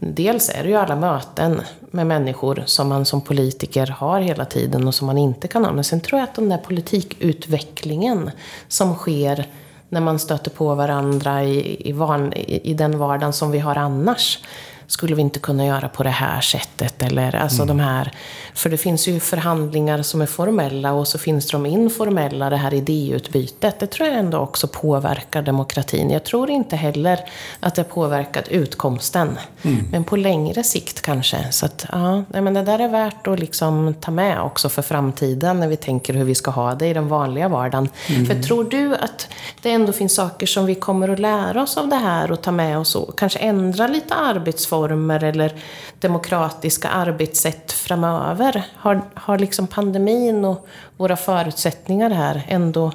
Dels 0.00 0.50
är 0.50 0.62
det 0.62 0.68
ju 0.68 0.74
alla 0.74 0.96
möten 0.96 1.60
med 1.90 2.06
människor 2.06 2.62
som 2.66 2.88
man 2.88 3.04
som 3.04 3.20
politiker 3.20 3.86
har 3.86 4.20
hela 4.20 4.44
tiden 4.44 4.88
och 4.88 4.94
som 4.94 5.06
man 5.06 5.18
inte 5.18 5.48
kan 5.48 5.64
ha. 5.64 5.72
Men 5.72 5.84
sen 5.84 6.00
tror 6.00 6.20
jag 6.20 6.28
att 6.28 6.34
den 6.34 6.48
där 6.48 6.58
politikutvecklingen 6.58 8.30
som 8.68 8.94
sker 8.94 9.46
när 9.88 10.00
man 10.00 10.18
stöter 10.18 10.50
på 10.50 10.74
varandra 10.74 11.44
i, 11.44 11.88
i, 11.88 11.92
van, 11.92 12.32
i, 12.32 12.70
i 12.70 12.74
den 12.74 12.98
vardagen 12.98 13.32
som 13.32 13.50
vi 13.50 13.58
har 13.58 13.76
annars 13.76 14.38
skulle 14.88 15.14
vi 15.14 15.22
inte 15.22 15.38
kunna 15.38 15.66
göra 15.66 15.88
på 15.88 16.02
det 16.02 16.10
här 16.10 16.40
sättet? 16.40 17.02
Eller, 17.02 17.36
alltså 17.36 17.62
mm. 17.62 17.76
de 17.76 17.82
här, 17.84 18.12
för 18.58 18.70
det 18.70 18.76
finns 18.76 19.08
ju 19.08 19.20
förhandlingar 19.20 20.02
som 20.02 20.20
är 20.20 20.26
formella 20.26 20.92
och 20.92 21.08
så 21.08 21.18
finns 21.18 21.50
de 21.50 21.66
informella, 21.66 22.50
det 22.50 22.56
här 22.56 22.74
idéutbytet. 22.74 23.80
Det 23.80 23.86
tror 23.86 24.08
jag 24.08 24.18
ändå 24.18 24.38
också 24.38 24.68
påverkar 24.68 25.42
demokratin. 25.42 26.10
Jag 26.10 26.24
tror 26.24 26.50
inte 26.50 26.76
heller 26.76 27.20
att 27.60 27.74
det 27.74 27.84
påverkat 27.84 28.48
utkomsten. 28.48 29.38
Mm. 29.62 29.88
Men 29.92 30.04
på 30.04 30.16
längre 30.16 30.64
sikt 30.64 31.02
kanske. 31.02 31.52
Så 31.52 31.66
att, 31.66 31.86
ja, 31.92 32.22
men 32.28 32.54
det 32.54 32.62
där 32.62 32.78
är 32.78 32.88
värt 32.88 33.26
att 33.26 33.40
liksom 33.40 33.94
ta 34.00 34.10
med 34.10 34.40
också 34.40 34.68
för 34.68 34.82
framtiden 34.82 35.60
när 35.60 35.68
vi 35.68 35.76
tänker 35.76 36.14
hur 36.14 36.24
vi 36.24 36.34
ska 36.34 36.50
ha 36.50 36.74
det 36.74 36.86
i 36.86 36.92
den 36.92 37.08
vanliga 37.08 37.48
vardagen. 37.48 37.88
Mm. 38.08 38.26
För 38.26 38.42
tror 38.42 38.64
du 38.64 38.94
att 38.94 39.28
det 39.62 39.70
ändå 39.70 39.92
finns 39.92 40.14
saker 40.14 40.46
som 40.46 40.66
vi 40.66 40.74
kommer 40.74 41.08
att 41.08 41.18
lära 41.18 41.62
oss 41.62 41.76
av 41.76 41.88
det 41.88 41.96
här 41.96 42.32
och 42.32 42.42
ta 42.42 42.50
med 42.50 42.78
oss 42.78 42.94
och 42.94 43.18
kanske 43.18 43.38
ändra 43.38 43.86
lite 43.86 44.14
arbetsformer 44.14 45.24
eller 45.24 45.52
demokratiska 46.00 46.88
arbetssätt 46.88 47.72
framöver? 47.72 48.47
Har, 48.76 49.02
har 49.14 49.38
liksom 49.38 49.66
pandemin 49.66 50.44
och 50.44 50.68
våra 50.96 51.16
förutsättningar 51.16 52.10
här 52.10 52.44
ändå 52.48 52.92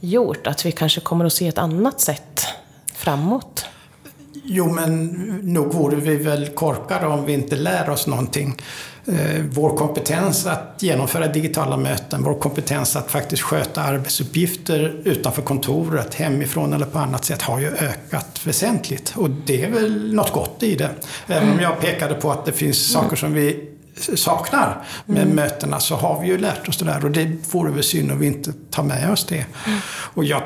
gjort 0.00 0.46
att 0.46 0.66
vi 0.66 0.72
kanske 0.72 1.00
kommer 1.00 1.24
att 1.24 1.32
se 1.32 1.48
ett 1.48 1.58
annat 1.58 2.00
sätt 2.00 2.46
framåt? 2.94 3.66
Jo, 4.44 4.72
men 4.72 5.06
nog 5.42 5.72
vore 5.72 5.96
vi 5.96 6.16
väl 6.16 6.46
korkade 6.46 7.06
om 7.06 7.24
vi 7.24 7.32
inte 7.32 7.56
lär 7.56 7.90
oss 7.90 8.06
någonting. 8.06 8.56
Eh, 9.06 9.42
vår 9.50 9.76
kompetens 9.76 10.46
att 10.46 10.76
genomföra 10.78 11.26
digitala 11.26 11.76
möten, 11.76 12.22
vår 12.22 12.34
kompetens 12.34 12.96
att 12.96 13.10
faktiskt 13.10 13.42
sköta 13.42 13.82
arbetsuppgifter 13.82 15.00
utanför 15.04 15.42
kontoret, 15.42 16.14
hemifrån 16.14 16.72
eller 16.72 16.86
på 16.86 16.98
annat 16.98 17.24
sätt 17.24 17.42
har 17.42 17.60
ju 17.60 17.68
ökat 17.68 18.46
väsentligt. 18.46 19.14
Och 19.16 19.30
det 19.30 19.64
är 19.64 19.70
väl 19.70 20.14
något 20.14 20.32
gott 20.32 20.62
i 20.62 20.74
det. 20.74 20.90
Även 21.26 21.50
om 21.50 21.60
jag 21.60 21.80
pekade 21.80 22.14
på 22.14 22.30
att 22.30 22.44
det 22.44 22.52
finns 22.52 22.92
saker 22.92 23.16
som 23.16 23.32
vi 23.32 23.68
saknar 23.98 24.84
med 25.06 25.22
mm. 25.22 25.36
mötena 25.36 25.80
så 25.80 25.96
har 25.96 26.20
vi 26.20 26.26
ju 26.26 26.38
lärt 26.38 26.68
oss 26.68 26.76
det 26.76 26.84
där 26.84 27.04
och 27.04 27.10
det 27.10 27.52
vore 27.52 27.72
väl 27.72 27.82
synd 27.82 28.12
om 28.12 28.18
vi 28.18 28.26
inte 28.26 28.52
tar 28.70 28.82
med 28.82 29.10
oss 29.10 29.24
det. 29.24 29.46
Mm. 29.66 29.78
Och 30.14 30.24
jag 30.24 30.42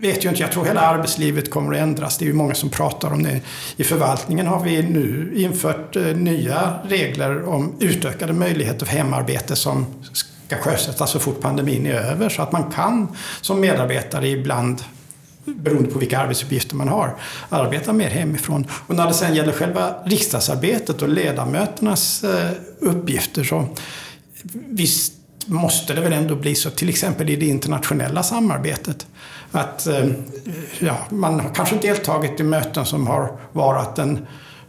vet 0.00 0.24
ju 0.24 0.28
inte, 0.28 0.40
jag 0.40 0.52
tror 0.52 0.64
hela 0.64 0.80
arbetslivet 0.80 1.50
kommer 1.50 1.72
att 1.72 1.78
ändras. 1.78 2.18
Det 2.18 2.24
är 2.24 2.26
ju 2.26 2.32
många 2.32 2.54
som 2.54 2.68
pratar 2.68 3.12
om 3.12 3.22
det. 3.22 3.40
I 3.76 3.84
förvaltningen 3.84 4.46
har 4.46 4.60
vi 4.60 4.82
nu 4.82 5.32
infört 5.36 5.96
eh, 5.96 6.02
nya 6.02 6.78
regler 6.88 7.48
om 7.48 7.74
utökade 7.80 8.32
möjligheter 8.32 8.86
för 8.86 8.96
hemarbete 8.96 9.56
som 9.56 9.86
ska 10.46 10.56
sjösättas 10.56 11.10
så 11.10 11.18
fort 11.18 11.40
pandemin 11.40 11.86
är 11.86 11.92
över. 11.92 12.28
Så 12.28 12.42
att 12.42 12.52
man 12.52 12.70
kan 12.70 13.16
som 13.40 13.60
medarbetare 13.60 14.28
ibland 14.28 14.84
beroende 15.46 15.90
på 15.90 15.98
vilka 15.98 16.18
arbetsuppgifter 16.18 16.76
man 16.76 16.88
har, 16.88 17.16
arbeta 17.48 17.92
mer 17.92 18.08
hemifrån. 18.08 18.66
Och 18.86 18.94
när 18.94 19.06
det 19.06 19.14
sen 19.14 19.34
gäller 19.34 19.52
själva 19.52 19.94
riksdagsarbetet 20.04 21.02
och 21.02 21.08
ledamöternas 21.08 22.24
eh, 22.24 22.50
uppgifter 22.80 23.44
så 23.44 23.68
visst 24.52 25.12
måste 25.46 25.94
det 25.94 26.00
väl 26.00 26.12
ändå 26.12 26.36
bli 26.36 26.54
så, 26.54 26.70
till 26.70 26.88
exempel 26.88 27.30
i 27.30 27.36
det 27.36 27.46
internationella 27.46 28.22
samarbetet, 28.22 29.06
att 29.52 29.86
eh, 29.86 30.06
ja, 30.78 30.96
man 31.08 31.40
har 31.40 31.54
kanske 31.54 31.76
deltagit 31.76 32.40
i 32.40 32.42
möten 32.42 32.86
som 32.86 33.06
har 33.06 33.38
varit 33.52 33.98
en, 33.98 34.26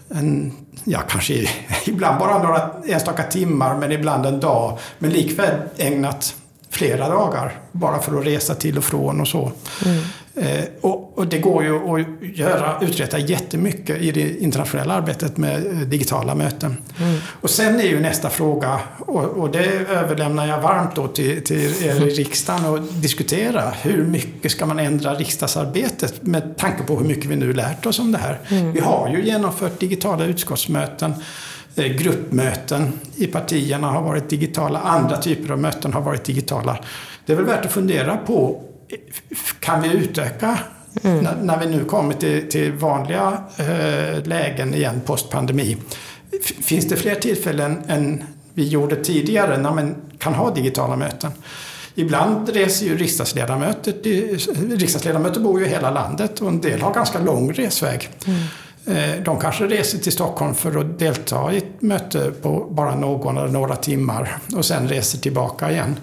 en 0.09 0.53
ja, 0.83 0.99
kanske 1.09 1.33
ibland 1.85 2.19
bara 2.19 2.43
några 2.43 2.71
enstaka 2.87 3.23
timmar, 3.23 3.75
men 3.75 3.91
ibland 3.91 4.25
en 4.25 4.39
dag, 4.39 4.77
men 4.99 5.09
likväl 5.09 5.55
ägnat 5.77 6.35
flera 6.69 7.09
dagar 7.09 7.59
bara 7.71 7.99
för 7.99 8.19
att 8.19 8.25
resa 8.25 8.55
till 8.55 8.77
och 8.77 8.83
från 8.83 9.21
och 9.21 9.27
så. 9.27 9.51
Mm. 9.85 10.03
Eh, 10.39 10.63
och, 10.81 11.17
och, 11.17 11.27
det 11.27 11.37
går 11.37 11.63
ju 11.63 11.75
att 11.75 12.37
göra, 12.37 12.79
uträtta 12.81 13.17
jättemycket 13.17 14.01
i 14.01 14.11
det 14.11 14.37
internationella 14.37 14.93
arbetet 14.93 15.37
med 15.37 15.65
eh, 15.65 15.79
digitala 15.79 16.35
möten. 16.35 16.77
Mm. 16.99 17.17
Och 17.41 17.49
sen 17.49 17.79
är 17.79 17.83
ju 17.83 17.99
nästa 17.99 18.29
fråga, 18.29 18.79
och, 18.99 19.23
och, 19.23 19.51
det 19.51 19.65
överlämnar 19.89 20.47
jag 20.47 20.61
varmt 20.61 20.95
då 20.95 21.07
till, 21.07 21.43
till 21.43 21.83
er 21.83 22.07
i 22.07 22.09
riksdagen 22.09 22.65
att 22.65 23.01
diskutera. 23.01 23.69
Hur 23.69 24.03
mycket 24.03 24.51
ska 24.51 24.65
man 24.65 24.79
ändra 24.79 25.13
riksdagsarbetet 25.13 26.23
med 26.23 26.57
tanke 26.57 26.83
på 26.83 26.97
hur 26.97 27.05
mycket 27.05 27.25
vi 27.25 27.35
nu 27.35 27.53
lärt 27.53 27.85
oss 27.85 27.99
om 27.99 28.11
det 28.11 28.17
här? 28.17 28.39
Mm. 28.47 28.71
Vi 28.71 28.79
har 28.79 29.09
ju 29.09 29.25
genomfört 29.25 29.79
digitala 29.79 30.25
utskottsmöten 30.25 31.13
eh, 31.75 31.85
gruppmöten 31.85 32.93
i 33.15 33.27
partierna 33.27 33.87
har 33.87 34.01
varit 34.01 34.29
digitala, 34.29 34.79
andra 34.79 35.17
typer 35.17 35.53
av 35.53 35.59
möten 35.59 35.93
har 35.93 36.01
varit 36.01 36.23
digitala. 36.23 36.77
Det 37.25 37.33
är 37.33 37.37
väl 37.37 37.45
värt 37.45 37.65
att 37.65 37.71
fundera 37.71 38.17
på 38.17 38.63
kan 39.59 39.81
vi 39.81 39.89
utöka 39.89 40.59
mm. 41.03 41.23
när, 41.23 41.35
när, 41.35 41.59
vi 41.59 41.65
nu 41.65 41.85
kommer 41.85 42.13
till, 42.13 42.49
till 42.49 42.71
vanliga 42.71 43.43
eh, 43.57 44.23
lägen 44.23 44.73
igen 44.73 45.01
postpandemi? 45.05 45.77
Finns 46.63 46.87
det 46.87 46.95
fler 46.95 47.15
tillfällen 47.15 47.83
än 47.87 48.23
vi 48.53 48.67
gjorde 48.67 48.95
tidigare 48.95 49.57
när 49.57 49.71
man 49.71 49.95
kan 50.17 50.33
ha 50.33 50.53
digitala 50.53 50.95
möten? 50.95 51.31
Ibland 51.95 52.49
reser 52.49 52.85
ju 52.85 52.97
riksdagsledamöter, 52.97 53.93
riksdagsledamöter 54.77 55.39
bor 55.39 55.59
ju 55.59 55.65
i 55.65 55.69
hela 55.69 55.91
landet 55.91 56.41
och 56.41 56.47
en 56.47 56.61
del 56.61 56.81
har 56.81 56.93
ganska 56.93 57.19
lång 57.19 57.53
resväg. 57.53 58.09
Mm. 58.25 58.39
Eh, 58.85 59.23
de 59.23 59.39
kanske 59.39 59.67
reser 59.67 59.97
till 59.97 60.11
Stockholm 60.11 60.55
för 60.55 60.79
att 60.79 60.99
delta 60.99 61.53
i 61.53 61.57
ett 61.57 61.81
möte 61.81 62.31
på 62.41 62.67
bara 62.71 62.95
någon 62.95 63.37
eller 63.37 63.47
några 63.47 63.75
timmar 63.75 64.37
och 64.55 64.65
sen 64.65 64.87
reser 64.87 65.19
tillbaka 65.19 65.71
igen 65.71 65.99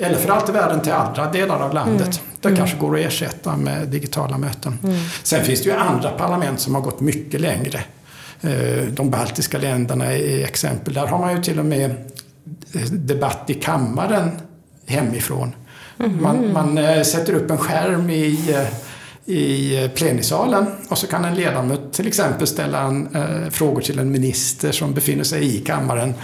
eller 0.00 0.18
för 0.18 0.30
allt 0.30 0.48
i 0.48 0.52
världen 0.52 0.80
till 0.80 0.92
andra 0.92 1.30
delar 1.30 1.60
av 1.60 1.74
landet. 1.74 2.20
Mm. 2.20 2.28
Det 2.40 2.56
kanske 2.56 2.76
går 2.76 2.98
att 2.98 3.06
ersätta 3.06 3.56
med 3.56 3.88
digitala 3.88 4.38
möten. 4.38 4.78
Mm. 4.84 4.96
Sen 5.22 5.44
finns 5.44 5.62
det 5.62 5.70
ju 5.70 5.76
andra 5.76 6.10
parlament 6.10 6.60
som 6.60 6.74
har 6.74 6.82
gått 6.82 7.00
mycket 7.00 7.40
längre. 7.40 7.80
Eh, 8.40 8.86
de 8.90 9.10
baltiska 9.10 9.58
länderna 9.58 10.12
är 10.12 10.44
exempel. 10.44 10.94
Där 10.94 11.06
har 11.06 11.18
man 11.18 11.36
ju 11.36 11.42
till 11.42 11.58
och 11.58 11.64
med 11.64 11.90
eh, 12.74 12.82
debatt 12.90 13.44
i 13.46 13.54
kammaren 13.54 14.30
hemifrån. 14.86 15.54
Mm. 15.98 16.22
Man, 16.22 16.52
man 16.52 16.78
eh, 16.78 17.02
sätter 17.02 17.32
upp 17.34 17.50
en 17.50 17.58
skärm 17.58 18.10
i 18.10 18.56
i 19.28 19.90
plenisalen 19.94 20.66
och 20.88 20.98
så 20.98 21.06
kan 21.06 21.24
en 21.24 21.34
ledamot 21.34 21.92
till 21.92 22.06
exempel 22.06 22.46
ställa 22.46 22.80
en, 22.80 23.16
eh, 23.16 23.50
frågor 23.50 23.80
till 23.80 23.98
en 23.98 24.10
minister 24.10 24.72
som 24.72 24.94
befinner 24.94 25.24
sig 25.24 25.56
i 25.56 25.58
kammaren 25.58 26.14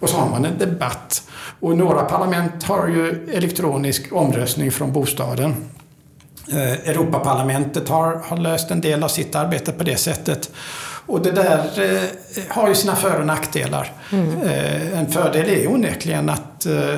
och 0.00 0.08
så 0.08 0.16
har 0.16 0.30
man 0.30 0.44
en 0.44 0.58
debatt. 0.58 1.22
Och 1.60 1.76
några 1.76 2.02
parlament 2.02 2.62
har 2.62 2.88
ju 2.88 3.28
elektronisk 3.32 4.12
omröstning 4.12 4.70
från 4.70 4.92
bostaden. 4.92 5.54
Eh, 6.52 6.72
Europaparlamentet 6.72 7.88
har, 7.88 8.20
har 8.24 8.36
löst 8.36 8.70
en 8.70 8.80
del 8.80 9.04
av 9.04 9.08
sitt 9.08 9.34
arbete 9.34 9.72
på 9.72 9.84
det 9.84 9.96
sättet. 9.96 10.50
Och 11.06 11.22
det 11.22 11.30
där 11.30 11.58
eh, 11.58 12.42
har 12.48 12.68
ju 12.68 12.74
sina 12.74 12.96
för 12.96 13.20
och 13.20 13.26
nackdelar. 13.26 13.92
Mm. 14.12 14.42
Eh, 14.42 14.98
en 14.98 15.10
fördel 15.10 15.48
är 15.48 15.70
onekligen 15.70 16.30
att 16.30 16.66
eh, 16.66 16.94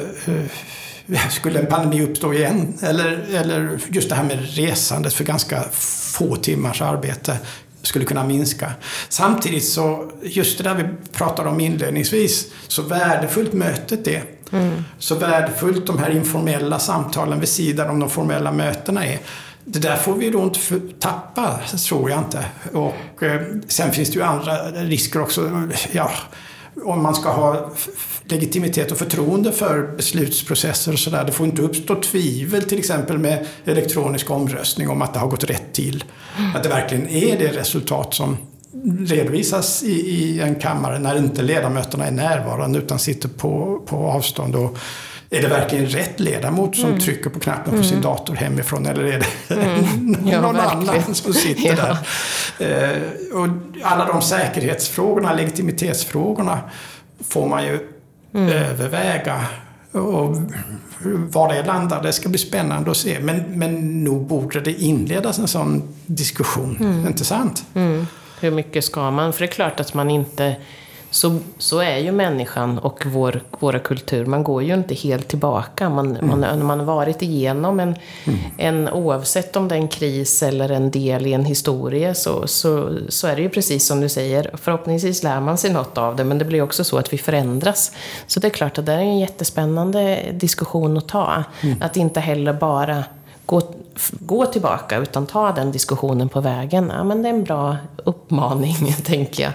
skulle 1.30 1.58
en 1.58 1.66
pandemi 1.66 2.02
uppstå 2.02 2.32
igen, 2.34 2.78
eller, 2.82 3.26
eller 3.34 3.80
just 3.88 4.08
det 4.08 4.14
här 4.14 4.24
med 4.24 4.56
resandet 4.56 5.14
för 5.14 5.24
ganska 5.24 5.64
få 5.72 6.36
timmars 6.36 6.82
arbete 6.82 7.38
skulle 7.82 8.04
kunna 8.04 8.24
minska. 8.24 8.72
Samtidigt 9.08 9.64
så, 9.64 10.12
just 10.22 10.58
det 10.58 10.64
där 10.64 10.74
vi 10.74 10.84
pratade 11.12 11.48
om 11.48 11.60
inledningsvis, 11.60 12.46
så 12.68 12.82
värdefullt 12.82 13.52
mötet 13.52 14.08
är. 14.08 14.22
Mm. 14.52 14.84
Så 14.98 15.14
värdefullt 15.14 15.86
de 15.86 15.98
här 15.98 16.10
informella 16.10 16.78
samtalen 16.78 17.40
vid 17.40 17.48
sidan 17.48 17.90
om 17.90 18.00
de 18.00 18.10
formella 18.10 18.52
mötena 18.52 19.06
är. 19.06 19.18
det 19.64 19.78
där 19.78 19.96
får 19.96 20.14
vi 20.14 20.30
då 20.30 20.42
inte 20.42 20.60
tappa, 21.00 21.60
tror 21.88 22.10
jag 22.10 22.18
inte. 22.18 22.44
Och 22.72 23.22
eh, 23.22 23.40
sen 23.68 23.92
finns 23.92 24.08
det 24.08 24.14
ju 24.14 24.22
andra 24.22 24.56
risker 24.70 25.22
också. 25.22 25.68
Ja, 25.92 26.10
om 26.84 27.02
man 27.02 27.14
ska 27.14 27.32
ha 27.32 27.70
legitimitet 28.24 28.92
och 28.92 28.98
förtroende 28.98 29.52
för 29.52 29.96
beslutsprocesser 29.96 30.92
och 30.92 30.98
sådär. 30.98 31.24
Det 31.24 31.32
får 31.32 31.46
inte 31.46 31.62
uppstå 31.62 31.94
tvivel 31.94 32.62
till 32.62 32.78
exempel 32.78 33.18
med 33.18 33.46
elektronisk 33.64 34.30
omröstning 34.30 34.88
om 34.88 35.02
att 35.02 35.14
det 35.14 35.20
har 35.20 35.28
gått 35.28 35.44
rätt 35.44 35.72
till. 35.72 36.04
Att 36.54 36.62
det 36.62 36.68
verkligen 36.68 37.08
är 37.08 37.38
det 37.38 37.58
resultat 37.60 38.14
som 38.14 38.36
redovisas 38.98 39.82
i, 39.82 39.92
i 39.92 40.40
en 40.40 40.54
kammare 40.54 40.98
när 40.98 41.18
inte 41.18 41.42
ledamöterna 41.42 42.06
är 42.06 42.10
närvarande 42.10 42.78
utan 42.78 42.98
sitter 42.98 43.28
på, 43.28 43.82
på 43.86 43.96
avstånd. 43.96 44.56
Och, 44.56 44.78
är 45.30 45.42
det 45.42 45.48
verkligen 45.48 45.86
rätt 45.86 46.20
ledamot 46.20 46.76
som 46.76 46.88
mm. 46.88 47.00
trycker 47.00 47.30
på 47.30 47.40
knappen 47.40 47.64
på 47.64 47.70
mm. 47.70 47.84
sin 47.84 48.00
dator 48.00 48.34
hemifrån 48.34 48.86
eller 48.86 49.04
är 49.04 49.18
det 49.18 49.54
mm. 49.54 50.18
ja, 50.26 50.40
någon 50.40 50.54
verkligen. 50.54 50.88
annan 50.88 51.14
som 51.14 51.32
sitter 51.32 51.76
ja. 51.76 51.96
där? 52.58 52.94
Eh, 52.94 53.40
och 53.42 53.48
alla 53.82 54.04
de 54.04 54.22
säkerhetsfrågorna, 54.22 55.32
legitimitetsfrågorna 55.32 56.60
får 57.28 57.48
man 57.48 57.64
ju 57.64 57.88
mm. 58.34 58.48
överväga. 58.48 59.46
Och 59.92 60.36
var 61.30 61.54
det 61.54 61.62
landar, 61.62 62.02
det 62.02 62.12
ska 62.12 62.28
bli 62.28 62.38
spännande 62.38 62.90
att 62.90 62.96
se. 62.96 63.20
Men, 63.20 63.44
men 63.46 64.04
nog 64.04 64.26
borde 64.26 64.60
det 64.60 64.72
inledas 64.72 65.38
en 65.38 65.48
sån 65.48 65.82
diskussion, 66.06 66.76
mm. 66.80 67.06
inte 67.06 67.24
sant? 67.24 67.64
Mm. 67.74 68.06
Hur 68.40 68.50
mycket 68.50 68.84
ska 68.84 69.10
man? 69.10 69.32
För 69.32 69.40
det 69.40 69.46
är 69.46 69.52
klart 69.52 69.80
att 69.80 69.94
man 69.94 70.10
inte 70.10 70.56
så, 71.10 71.38
så 71.58 71.78
är 71.78 71.98
ju 71.98 72.12
människan 72.12 72.78
och 72.78 73.06
vår, 73.06 73.42
våra 73.58 73.78
kultur. 73.78 74.26
Man 74.26 74.44
går 74.44 74.62
ju 74.62 74.74
inte 74.74 74.94
helt 74.94 75.28
tillbaka. 75.28 75.88
Man, 75.88 76.16
mm. 76.16 76.40
man, 76.40 76.66
man 76.66 76.78
har 76.78 76.86
varit 76.86 77.22
igenom 77.22 77.80
en, 77.80 77.94
mm. 78.24 78.38
en, 78.56 78.88
oavsett 78.88 79.56
om 79.56 79.68
det 79.68 79.74
är 79.74 79.78
en 79.78 79.88
kris 79.88 80.42
eller 80.42 80.68
en 80.68 80.90
del 80.90 81.26
i 81.26 81.32
en 81.32 81.44
historia, 81.44 82.14
så, 82.14 82.46
så, 82.46 82.98
så 83.08 83.26
är 83.26 83.36
det 83.36 83.42
ju 83.42 83.48
precis 83.48 83.86
som 83.86 84.00
du 84.00 84.08
säger. 84.08 84.50
Förhoppningsvis 84.54 85.22
lär 85.22 85.40
man 85.40 85.58
sig 85.58 85.72
något 85.72 85.98
av 85.98 86.16
det, 86.16 86.24
men 86.24 86.38
det 86.38 86.44
blir 86.44 86.62
också 86.62 86.84
så 86.84 86.98
att 86.98 87.12
vi 87.12 87.18
förändras. 87.18 87.92
Så 88.26 88.40
det 88.40 88.46
är 88.46 88.50
klart 88.50 88.78
att 88.78 88.86
det 88.86 88.92
är 88.92 88.98
en 88.98 89.18
jättespännande 89.18 90.22
diskussion 90.32 90.96
att 90.96 91.08
ta. 91.08 91.44
Mm. 91.60 91.82
Att 91.82 91.96
inte 91.96 92.20
heller 92.20 92.52
bara 92.52 93.04
gå, 93.46 93.62
gå 94.10 94.46
tillbaka, 94.46 94.98
utan 94.98 95.26
ta 95.26 95.52
den 95.52 95.72
diskussionen 95.72 96.28
på 96.28 96.40
vägen. 96.40 96.92
Ja, 96.94 97.04
men 97.04 97.22
det 97.22 97.28
är 97.28 97.32
en 97.32 97.44
bra 97.44 97.76
uppmaning, 98.04 98.76
tänker 99.04 99.42
jag. 99.42 99.52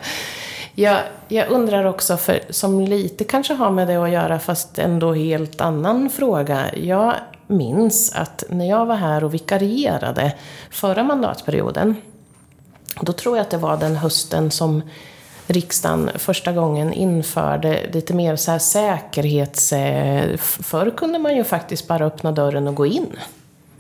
Jag, 0.82 1.00
jag 1.28 1.50
undrar 1.50 1.86
också, 1.86 2.18
för, 2.18 2.40
som 2.50 2.80
lite 2.80 3.24
kanske 3.24 3.54
har 3.54 3.72
med 3.72 3.88
det 3.88 3.96
att 3.96 4.12
göra, 4.12 4.40
fast 4.40 4.80
ändå 4.80 5.14
helt 5.14 5.62
annan 5.62 6.10
fråga. 6.10 6.76
Jag 6.76 7.14
minns 7.48 8.14
att 8.16 8.44
när 8.50 8.70
jag 8.70 8.86
var 8.86 8.96
här 8.96 9.24
och 9.24 9.34
vikarierade 9.34 10.34
förra 10.70 11.04
mandatperioden, 11.04 11.96
då 13.02 13.14
tror 13.14 13.38
jag 13.38 13.42
att 13.42 13.50
det 13.50 13.58
var 13.58 13.78
den 13.78 13.96
hösten 13.96 14.52
som 14.52 14.82
riksdagen 15.48 16.10
första 16.16 16.52
gången 16.52 16.94
införde 16.94 17.90
lite 17.94 18.14
mer 18.14 18.36
så 18.36 18.52
här 18.52 18.60
säkerhets... 18.60 19.70
Förr 20.64 20.94
kunde 20.98 21.20
man 21.20 21.36
ju 21.36 21.44
faktiskt 21.44 21.88
bara 21.88 22.06
öppna 22.06 22.32
dörren 22.32 22.68
och 22.68 22.76
gå 22.76 22.86
in 22.86 23.18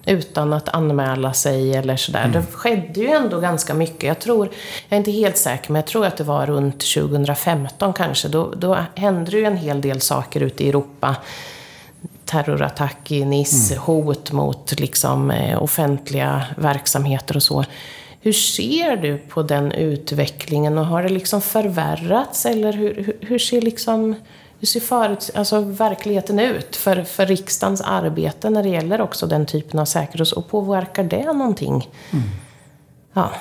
utan 0.05 0.53
att 0.53 0.69
anmäla 0.69 1.33
sig 1.33 1.75
eller 1.75 1.95
sådär. 1.95 2.23
Mm. 2.25 2.31
Det 2.31 2.51
skedde 2.51 2.99
ju 2.99 3.07
ändå 3.07 3.39
ganska 3.39 3.73
mycket. 3.73 4.03
Jag 4.03 4.19
tror, 4.19 4.45
jag 4.89 4.95
är 4.95 4.97
inte 4.97 5.11
helt 5.11 5.37
säker, 5.37 5.71
men 5.71 5.75
jag 5.79 5.87
tror 5.87 6.05
att 6.05 6.17
det 6.17 6.23
var 6.23 6.45
runt 6.45 6.79
2015 6.79 7.93
kanske. 7.93 8.27
Då, 8.27 8.53
då 8.57 8.77
hände 8.95 9.31
det 9.31 9.37
ju 9.37 9.45
en 9.45 9.57
hel 9.57 9.81
del 9.81 10.01
saker 10.01 10.41
ute 10.41 10.63
i 10.63 10.69
Europa. 10.69 11.15
Terrorattack 12.25 13.11
i 13.11 13.25
Nice, 13.25 13.73
mm. 13.73 13.83
hot 13.85 14.31
mot 14.31 14.79
liksom, 14.79 15.31
eh, 15.31 15.63
offentliga 15.63 16.43
verksamheter 16.57 17.35
och 17.35 17.43
så. 17.43 17.65
Hur 18.21 18.33
ser 18.33 18.97
du 18.97 19.17
på 19.17 19.43
den 19.43 19.71
utvecklingen 19.71 20.77
och 20.77 20.85
har 20.85 21.03
det 21.03 21.09
liksom 21.09 21.41
förvärrats 21.41 22.45
eller 22.45 22.73
hur, 22.73 22.95
hur, 22.95 23.17
hur 23.21 23.39
ser 23.39 23.61
liksom 23.61 24.15
hur 24.61 24.67
ser 24.67 24.79
förut, 24.79 25.29
alltså 25.35 25.61
verkligheten 25.61 26.39
ut 26.39 26.75
för, 26.75 27.03
för 27.03 27.25
riksdagens 27.25 27.81
arbete 27.81 28.49
när 28.49 28.63
det 28.63 28.69
gäller 28.69 29.01
också 29.01 29.27
den 29.27 29.45
typen 29.45 29.79
av 29.79 29.85
säkerhet? 29.85 30.31
Och 30.31 30.49
påverkar 30.49 31.03
det 31.03 31.33
någonting? 31.33 31.89
Mm. 32.11 32.23
Ja. 33.13 33.31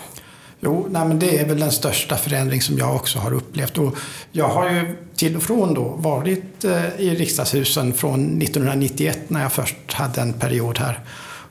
Jo, 0.61 0.87
nej, 0.91 1.05
men 1.05 1.19
det 1.19 1.39
är 1.39 1.45
väl 1.47 1.61
den 1.61 1.73
största 1.73 2.17
förändring 2.17 2.63
som 2.63 2.79
jag 2.79 2.97
också 2.97 3.19
har 3.19 3.33
upplevt. 3.33 3.79
Och 3.79 3.97
jag 4.33 4.49
har 4.49 4.71
ju 4.71 4.97
till 5.17 5.37
och 5.37 5.43
från 5.43 5.75
då 5.75 5.83
varit 5.83 6.65
eh, 6.65 7.01
i 7.01 7.15
riksdagshusen 7.15 7.93
från 7.93 8.43
1991 8.43 9.19
när 9.29 9.43
jag 9.43 9.53
först 9.53 9.93
hade 9.93 10.21
en 10.21 10.33
period 10.33 10.79
här. 10.79 11.01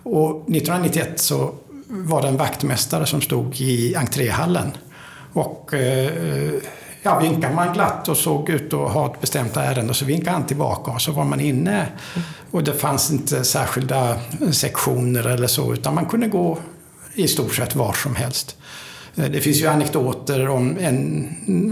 Och 0.04 0.30
1991 0.30 1.20
så 1.20 1.54
var 1.88 2.22
det 2.22 2.28
en 2.28 2.38
vaktmästare 2.38 3.06
som 3.06 3.22
stod 3.22 3.62
i 3.62 3.96
entréhallen. 3.96 4.72
Och 5.34 5.74
eh, 5.74 6.54
ja, 7.02 7.20
vinkade 7.20 7.56
man 7.56 7.74
glatt 7.74 8.08
och 8.08 8.18
såg 8.18 8.50
ut 8.50 8.74
att 8.74 8.92
ha 8.92 9.14
ett 9.14 9.22
bestämt 9.22 9.58
ärende 9.58 9.94
så 9.94 10.06
vinkade 10.06 10.32
han 10.32 10.46
tillbaka 10.46 10.92
och 10.92 11.02
så 11.02 11.12
var 11.12 11.26
man 11.26 11.40
inne. 11.40 11.88
Och 12.52 12.64
det 12.64 12.74
fanns 12.74 13.12
inte 13.12 13.44
särskilda 13.44 14.18
sektioner 14.52 15.28
eller 15.28 15.48
så 15.48 15.74
utan 15.74 15.96
man 15.96 16.06
kunde 16.06 16.28
gå 16.28 16.58
i 17.14 17.28
stort 17.28 17.56
sett 17.56 17.76
var 17.76 17.94
som 17.94 18.16
helst. 18.16 18.56
Det 19.16 19.42
finns 19.42 19.62
ju 19.62 19.68
anekdoter 19.68 20.50
om 20.50 20.78
en 20.80 21.28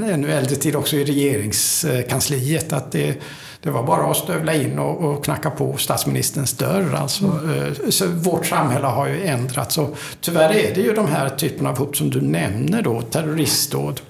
ännu 0.09 0.31
äldre 0.31 0.55
tid 0.55 0.75
också 0.75 0.95
i 0.95 1.05
regeringskansliet 1.05 2.73
att 2.73 2.91
det, 2.91 3.17
det 3.61 3.69
var 3.69 3.83
bara 3.83 4.11
att 4.11 4.17
stövla 4.17 4.53
in 4.53 4.79
och, 4.79 4.97
och 4.97 5.23
knacka 5.23 5.49
på 5.49 5.77
statsministerns 5.77 6.53
dörr. 6.53 6.95
Alltså, 6.95 7.25
mm. 7.25 7.91
Så 7.91 8.07
vårt 8.07 8.45
samhälle 8.45 8.87
har 8.87 9.07
ju 9.07 9.25
ändrats 9.25 9.77
och 9.77 9.97
tyvärr 10.21 10.49
är 10.49 10.75
det 10.75 10.81
ju 10.81 10.93
de 10.93 11.07
här 11.07 11.29
typen 11.29 11.67
av 11.67 11.77
hot 11.77 11.97
som 11.97 12.09
du 12.09 12.21
nämner 12.21 12.81
då, 12.81 13.01
terroristdåd 13.01 14.01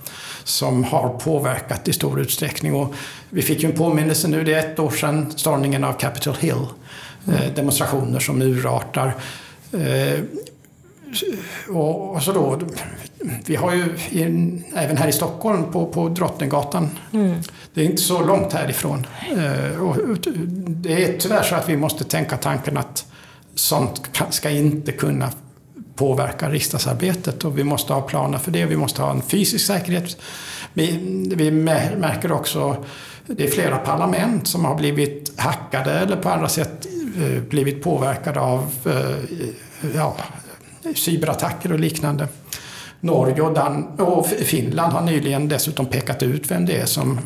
som 0.48 0.84
har 0.84 1.10
påverkat 1.10 1.88
i 1.88 1.94
stor 1.94 2.20
utsträckning. 2.20 2.76
Och 2.76 2.94
vi 3.30 3.42
fick 3.42 3.64
ju 3.64 3.70
en 3.70 3.78
påminnelse 3.78 4.28
nu, 4.28 4.44
det 4.44 4.54
är 4.54 4.60
ett 4.60 4.80
år 4.80 4.92
sedan 4.92 5.34
stormningen 5.36 5.84
av 5.84 5.94
Capitol 5.94 6.36
Hill. 6.36 6.66
Mm. 7.28 7.54
demonstrationer 7.56 8.20
som 8.20 8.42
urartar. 8.42 9.16
Eh, 9.72 10.20
och, 11.70 12.16
och, 12.16 12.24
så 12.24 12.32
då, 12.32 12.60
vi 13.46 13.56
har 13.56 13.74
ju 13.74 13.86
in, 14.10 14.64
även 14.76 14.98
här 14.98 15.08
i 15.08 15.12
Stockholm 15.12 15.72
på, 15.72 15.86
på 15.86 16.10
Drottninggatan. 16.10 16.90
Mm. 17.14 17.42
Det 17.74 17.82
är 17.82 17.86
inte 17.86 18.02
så 18.02 18.26
långt 18.26 18.54
härifrån. 18.54 19.08
Eh, 19.38 19.82
och, 19.82 20.18
det 20.68 21.04
är 21.04 21.18
tyvärr 21.18 21.44
så 21.44 21.56
att 21.56 21.70
vi 21.70 21.78
måste 21.78 22.04
tänka 22.04 22.38
tanken 22.38 22.78
att 22.78 23.06
sånt 23.56 24.02
ska 24.30 24.50
inte 24.50 24.92
kunna 24.92 25.32
påverkar 25.98 26.52
riksdagsarbetet 26.52 27.46
och 27.46 27.58
vi 27.58 27.64
måste 27.64 27.94
ha 27.94 28.02
planer 28.02 28.38
för 28.38 28.52
det. 28.52 28.66
Vi 28.66 28.78
måste 28.78 29.02
ha 29.02 29.12
en 29.12 29.22
fysisk 29.22 29.66
säkerhet. 29.66 30.18
Vi, 30.74 31.00
vi 31.36 31.52
märker 31.52 32.32
också 32.32 32.86
det 33.28 33.44
är 33.44 33.52
flera 33.52 33.78
parlament 33.78 34.48
som 34.48 34.66
har 34.66 34.76
blivit 34.76 35.40
hackade 35.40 35.92
eller 35.92 36.16
på 36.16 36.30
andra 36.30 36.50
sätt 36.50 36.88
eh, 37.18 37.42
blivit 37.42 37.84
påverkade 37.84 38.40
av 38.40 38.72
eh, 38.86 39.36
ja, 39.96 40.18
cyberattacker 40.96 41.72
och 41.72 41.80
liknande. 41.80 42.28
Norge 43.00 43.42
och, 43.42 43.54
Dan 43.54 43.88
och 44.00 44.28
Finland 44.28 44.94
har 44.94 45.02
nyligen 45.02 45.48
dessutom 45.48 45.86
pekat 45.86 46.24
ut 46.24 46.52
vem 46.52 46.66
det 46.66 46.78
är 46.78 46.86
som 46.86 47.20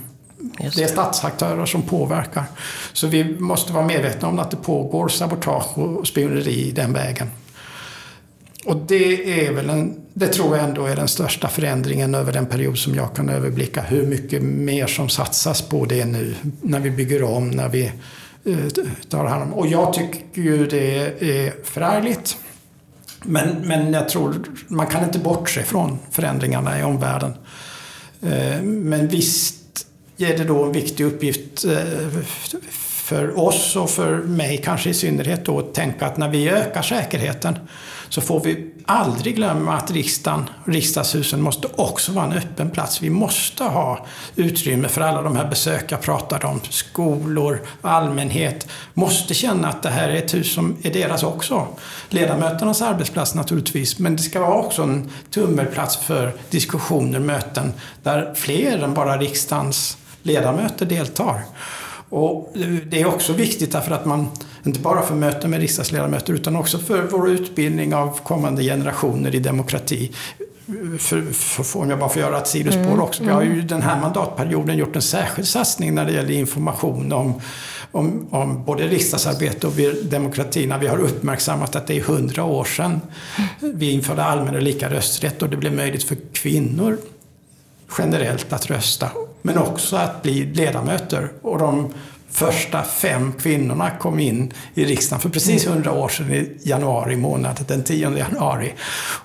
det 0.76 0.84
är 0.84 0.88
statsaktörer 0.88 1.66
som 1.66 1.82
påverkar. 1.82 2.44
Så 2.94 3.08
vi 3.08 3.40
måste 3.40 3.74
vara 3.74 3.86
medvetna 3.86 4.28
om 4.28 4.40
att 4.40 4.52
det 4.52 4.58
pågår 4.58 5.08
sabotage 5.08 5.78
och 5.78 6.08
spioneri 6.08 6.72
den 6.76 6.94
vägen. 6.94 7.28
Och 8.66 8.78
det 8.78 9.46
är 9.48 9.54
väl 9.54 9.70
en, 9.70 10.02
det 10.14 10.28
tror 10.28 10.58
jag 10.58 10.66
ändå 10.66 10.86
är 10.86 10.96
den 10.96 11.08
största 11.08 11.48
förändringen 11.48 12.16
över 12.16 12.34
den 12.34 12.46
period 12.46 12.78
som 12.78 12.96
jag 12.96 13.16
kan 13.16 13.30
överblicka. 13.30 13.82
Hur 13.82 14.08
mycket 14.08 14.44
mer 14.44 14.88
som 14.88 15.10
satsas 15.10 15.62
på 15.62 15.86
det 15.86 16.06
nu 16.06 16.36
när 16.62 16.80
vi 16.80 16.92
bygger 16.92 17.24
om, 17.24 17.52
när 17.52 17.70
vi 17.70 17.92
eh, 18.46 18.68
tar 19.10 19.26
hand 19.26 19.44
om. 19.44 19.54
Och 19.54 19.68
jag 19.68 19.94
tycker 19.94 20.42
ju 20.42 20.68
det 20.68 21.06
är 21.20 21.54
förärligt. 21.64 22.38
Men, 23.24 23.68
men 23.68 23.94
jag 23.94 24.10
tror 24.10 24.36
man 24.68 24.88
kan 24.88 25.04
inte 25.04 25.20
bortse 25.20 25.64
från 25.64 26.00
förändringarna 26.12 26.80
i 26.80 26.84
omvärlden. 26.84 27.34
Eh, 28.22 28.62
men 28.62 29.08
visst 29.08 29.88
är 30.18 30.38
det 30.38 30.44
då 30.44 30.64
en 30.64 30.72
viktig 30.72 31.04
uppgift 31.04 31.66
eh, 31.66 32.22
för 33.12 33.40
oss 33.40 33.76
och 33.76 33.90
för 33.90 34.18
mig 34.18 34.58
kanske 34.58 34.90
i 34.90 34.94
synnerhet 34.94 35.46
då 35.46 35.60
att 35.60 35.74
tänka 35.74 36.06
att 36.06 36.18
när 36.18 36.30
vi 36.30 36.50
ökar 36.50 36.82
säkerheten 36.82 37.60
så 38.12 38.22
får 38.22 38.40
vi 38.40 38.72
aldrig 38.86 39.36
glömma 39.36 39.78
att 39.78 39.92
riksdagen, 39.92 40.50
riksdagshusen 40.66 41.42
måste 41.42 41.68
också 41.76 42.12
vara 42.12 42.26
en 42.26 42.34
öppen 42.34 42.70
plats. 42.70 43.02
Vi 43.02 43.10
måste 43.10 43.64
ha 43.64 44.06
utrymme 44.36 44.88
för 44.88 45.02
alla 45.02 45.22
de 45.22 45.36
här 45.36 45.48
besök 45.48 45.92
jag 45.92 46.02
pratade 46.02 46.48
om. 46.48 46.60
Skolor, 46.70 47.62
allmänhet 47.82 48.68
måste 48.94 49.34
känna 49.34 49.68
att 49.70 49.84
det 49.84 49.90
här 49.90 50.10
är 50.10 50.16
ett 50.16 50.34
hus 50.34 50.54
som 50.54 50.78
är 50.84 50.94
deras 50.94 51.24
också. 51.24 51.68
Ledamöternas 52.10 52.82
arbetsplats 52.82 53.36
naturligtvis, 53.36 54.00
men 54.00 54.16
det 54.16 54.22
ska 54.22 54.40
vara 54.40 54.60
också 54.60 54.84
en 54.84 55.10
tummelplats 55.30 55.98
för 55.98 56.34
diskussioner, 56.50 57.20
möten 57.20 57.74
där 58.04 58.34
fler 58.36 58.84
än 58.84 58.94
bara 58.94 59.18
riksdagens 59.18 59.98
ledamöter 60.24 60.86
deltar. 60.86 61.42
Och 62.10 62.52
det 62.88 63.02
är 63.02 63.06
också 63.06 63.34
viktigt 63.34 63.72
därför 63.72 63.92
att 63.92 64.06
man 64.06 64.30
inte 64.64 64.80
bara 64.80 65.02
för 65.02 65.16
möten 65.16 65.50
med 65.50 65.60
riksdagsledamöter 65.60 66.34
utan 66.34 66.56
också 66.56 66.78
för 66.78 67.02
vår 67.02 67.30
utbildning 67.30 67.96
av 67.96 68.20
kommande 68.24 68.64
generationer 68.64 69.36
i 69.36 69.40
demokrati. 69.40 70.12
För, 71.00 71.34
för, 71.34 71.80
om 71.80 71.90
jag 71.90 72.00
bara 72.00 72.10
får 72.10 72.22
göra 72.22 72.38
ett 72.38 72.48
sidospår 72.48 72.82
mm. 72.82 73.02
också. 73.02 73.24
Vi 73.24 73.30
har 73.30 73.42
ju 73.42 73.62
den 73.62 73.82
här 73.82 74.02
mandatperioden 74.02 74.78
gjort 74.78 74.96
en 74.96 75.02
särskild 75.02 75.48
satsning 75.48 75.96
när 75.96 76.06
det 76.06 76.12
gäller 76.12 76.32
information 76.32 77.12
om, 77.12 77.42
om, 77.92 78.28
om 78.30 78.64
både 78.66 78.88
riksdagsarbete 78.88 79.68
och 79.68 79.74
demokrati. 80.04 80.68
När 80.68 80.78
vi 80.78 80.88
har 80.88 80.98
uppmärksammat 80.98 81.76
att 81.76 81.88
det 81.88 81.98
är 81.98 82.02
hundra 82.02 82.44
år 82.44 82.64
sedan 82.64 83.02
vi 83.60 83.92
införde 83.92 84.24
allmän 84.24 84.56
och 84.56 84.62
lika 84.62 84.90
rösträtt 84.90 85.42
och 85.42 85.50
det 85.50 85.58
blev 85.58 85.74
möjligt 85.74 86.04
för 86.04 86.18
kvinnor 86.34 86.98
generellt 87.98 88.54
att 88.54 88.70
rösta. 88.70 89.10
Men 89.42 89.58
också 89.58 89.96
att 89.96 90.22
bli 90.22 90.46
ledamöter. 90.46 91.32
Och 91.42 91.60
de 91.60 91.94
första 92.32 92.84
fem 92.84 93.34
kvinnorna 93.34 93.90
kom 93.90 94.20
in 94.20 94.54
i 94.74 94.86
riksdagen 94.86 95.22
för 95.22 95.30
precis 95.30 95.68
hundra 95.68 95.92
år 95.92 96.10
sedan 96.10 96.34
i 96.34 96.58
januari 96.64 97.16
månad, 97.16 97.66
den 97.68 97.84
10 97.84 98.18
januari. 98.18 98.74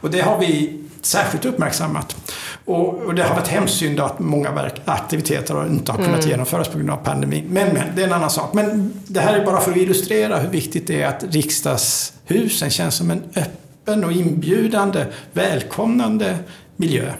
Och 0.00 0.10
det 0.10 0.20
har 0.20 0.38
vi 0.38 0.82
särskilt 1.06 1.44
uppmärksammat. 1.44 2.16
Och, 2.64 2.94
och 2.94 3.14
det 3.14 3.22
har 3.22 3.34
varit 3.34 3.48
hemskt 3.48 3.82
att 4.00 4.18
många 4.18 4.70
aktiviteter 4.84 5.66
inte 5.66 5.92
har 5.92 5.98
kunnat 5.98 6.20
mm. 6.20 6.30
genomföras 6.30 6.68
på 6.68 6.78
grund 6.78 6.90
av 6.90 6.96
pandemin. 6.96 7.44
Men, 7.50 7.74
men, 7.74 7.96
det 7.96 8.02
är 8.02 8.06
en 8.06 8.12
annan 8.12 8.30
sak. 8.30 8.54
Men 8.54 8.92
det 9.06 9.20
här 9.20 9.38
är 9.38 9.44
bara 9.44 9.60
för 9.60 9.70
att 9.70 9.76
illustrera 9.76 10.38
hur 10.38 10.48
viktigt 10.48 10.86
det 10.86 11.02
är 11.02 11.08
att 11.08 11.24
riksdagshusen 11.30 12.70
känns 12.70 12.94
som 12.94 13.10
en 13.10 13.22
öppen 13.36 14.04
och 14.04 14.12
inbjudande, 14.12 15.04
välkomnande 15.32 16.38
miljö. 16.76 17.12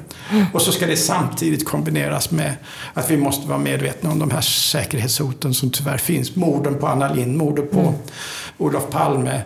Och 0.53 0.63
så 0.63 0.73
ska 0.73 0.87
det 0.87 0.97
samtidigt 0.97 1.65
kombineras 1.65 2.31
med 2.31 2.55
att 2.95 3.11
vi 3.11 3.17
måste 3.17 3.49
vara 3.49 3.59
medvetna 3.59 4.11
om 4.11 4.19
de 4.19 4.31
här 4.31 4.41
säkerhetshoten 4.41 5.55
som 5.55 5.71
tyvärr 5.71 5.99
finns. 5.99 6.37
Morden 6.37 6.79
på 6.79 6.87
Anna 6.87 7.13
Lindh, 7.13 7.39
mordet 7.39 7.71
på 7.71 7.81
mm. 7.81 7.95
Olof 8.59 8.91
Palme. 8.91 9.43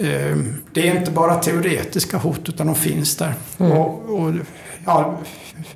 Ehm, 0.00 0.54
det 0.72 0.88
är 0.88 0.98
inte 0.98 1.10
bara 1.10 1.34
teoretiska 1.34 2.16
hot 2.16 2.48
utan 2.48 2.66
de 2.66 2.76
finns 2.76 3.16
där. 3.16 3.34
Mm. 3.58 3.72
Och, 3.72 4.20
och, 4.20 4.32
ja, 4.84 5.18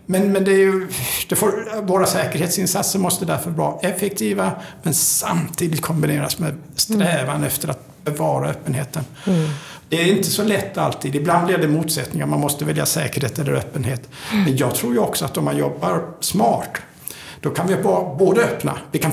men, 0.07 0.33
men 0.33 0.45
det 0.45 0.53
är 0.53 0.59
ju, 0.59 0.89
det 1.29 1.37
får, 1.37 1.83
våra 1.83 2.07
säkerhetsinsatser 2.07 2.99
måste 2.99 3.25
därför 3.25 3.51
vara 3.51 3.81
effektiva 3.81 4.53
men 4.83 4.95
samtidigt 4.95 5.81
kombineras 5.81 6.39
med 6.39 6.55
strävan 6.75 7.37
mm. 7.37 7.45
efter 7.45 7.69
att 7.69 8.05
bevara 8.05 8.49
öppenheten. 8.51 9.05
Mm. 9.27 9.49
Det 9.89 10.03
är 10.03 10.17
inte 10.17 10.29
så 10.29 10.45
lätt 10.45 10.79
alltid. 10.79 11.15
Ibland 11.15 11.47
blir 11.47 11.59
det 11.59 11.69
motsättningar. 11.69 12.27
Man 12.27 12.41
måste 12.41 12.65
välja 12.65 12.87
säkerhet 12.87 13.39
eller 13.39 13.53
öppenhet. 13.53 14.09
Men 14.33 14.57
jag 14.57 14.75
tror 14.75 14.93
ju 14.93 14.99
också 14.99 15.25
att 15.25 15.37
om 15.37 15.45
man 15.45 15.57
jobbar 15.57 16.03
smart, 16.21 16.77
då 17.41 17.51
kan 17.51 17.67
vi 17.67 17.75
vara 17.75 18.15
både 18.15 18.41
öppna. 18.41 18.79
Vi 18.93 18.99
kan 18.99 19.13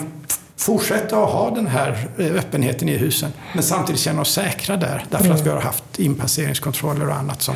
fortsätta 0.57 1.23
att 1.23 1.31
ha 1.31 1.49
den 1.55 1.67
här 1.67 2.07
eh, 2.17 2.25
öppenheten 2.25 2.89
i 2.89 2.97
husen, 2.97 3.31
men 3.53 3.63
samtidigt 3.63 4.01
känna 4.01 4.21
oss 4.21 4.31
säkra 4.31 4.77
där. 4.77 5.05
Därför 5.09 5.31
att 5.31 5.45
vi 5.45 5.49
har 5.49 5.61
haft 5.61 5.99
inpasseringskontroller 5.99 7.09
och 7.09 7.15
annat 7.15 7.41
som, 7.41 7.55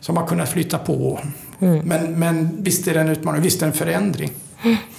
som 0.00 0.16
har 0.16 0.26
kunnat 0.26 0.48
flytta 0.48 0.78
på. 0.78 1.20
Mm. 1.60 1.78
Men, 1.78 2.18
men 2.18 2.62
visst 2.62 2.88
är 2.88 2.94
det 2.94 3.00
en 3.00 3.08
utmaning, 3.08 3.42
visst 3.42 3.62
är 3.62 3.66
det 3.66 3.72
en 3.72 3.78
förändring. 3.78 4.30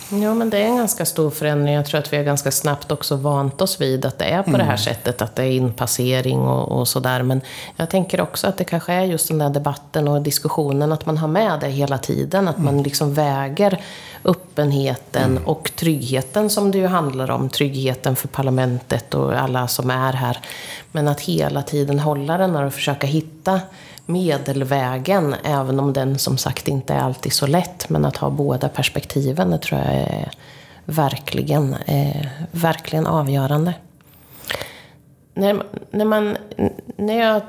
Ja, 0.10 0.34
men 0.34 0.50
det 0.50 0.58
är 0.58 0.66
en 0.66 0.78
ganska 0.78 1.06
stor 1.06 1.30
förändring. 1.30 1.74
Jag 1.74 1.86
tror 1.86 2.00
att 2.00 2.14
vi 2.14 2.18
har 2.18 2.24
ganska 2.24 2.52
snabbt 2.52 2.92
också 2.92 3.16
vant 3.16 3.62
oss 3.62 3.82
vid 3.82 4.06
att 4.06 4.20
det 4.20 4.26
är 4.26 4.44
på 4.44 4.50
mm. 4.50 4.58
det 4.58 4.64
här 4.64 4.72
mm. 4.72 4.78
sättet, 4.78 5.22
att 5.22 5.36
det 5.36 5.44
är 5.44 5.52
inpassering 5.52 6.40
och, 6.40 6.80
och 6.80 6.88
sådär. 6.88 7.24
Men 7.24 7.42
jag 7.76 7.90
tänker 7.90 8.22
också 8.22 8.48
att 8.48 8.58
det 8.58 8.64
kanske 8.64 8.94
är 8.94 9.04
just 9.04 9.28
den 9.28 9.38
där 9.38 9.50
debatten 9.50 10.08
och 10.08 10.22
diskussionen, 10.22 10.92
att 10.92 11.06
man 11.06 11.18
har 11.18 11.28
med 11.28 11.60
det 11.60 11.68
hela 11.68 11.98
tiden. 11.98 12.48
Att 12.48 12.58
man 12.58 12.74
mm. 12.74 12.84
liksom 12.84 13.14
väger 13.14 13.82
öppenheten 14.24 15.32
mm. 15.32 15.44
och 15.44 15.72
tryggheten 15.76 16.50
som 16.50 16.72
det 16.72 16.78
ju 16.78 16.88
handlar 16.88 17.32
om. 17.32 17.50
Tryggheten 17.50 18.16
för 18.16 18.28
parlamentet 18.28 19.14
och 19.14 19.34
alla 19.34 19.68
som 19.68 19.90
är 19.90 20.14
här. 20.14 20.40
Men 20.92 21.08
att 21.08 21.22
hela 21.22 21.62
tiden 21.62 22.00
hålla 22.00 22.38
den 22.38 22.56
och 22.56 22.74
försöka 22.74 23.08
hitta 23.08 23.62
medelvägen, 24.06 25.36
även 25.44 25.80
om 25.80 25.94
den 25.94 26.20
som 26.20 26.38
sagt 26.38 26.68
inte 26.68 26.94
är 26.94 27.00
alltid 27.00 27.34
så 27.34 27.48
lätt. 27.48 27.90
Men 27.90 28.06
att 28.06 28.18
ha 28.18 28.30
båda 28.30 28.70
perspektiven, 28.70 29.52
det 29.52 29.58
tror 29.58 29.80
jag 29.80 29.94
är 29.94 30.32
verkligen, 30.86 31.74
eh, 31.74 32.26
verkligen 32.52 33.08
avgörande. 33.08 33.74
När, 35.34 35.64
när, 35.92 36.06
man, 36.06 36.38
när, 36.96 37.20
jag, 37.20 37.42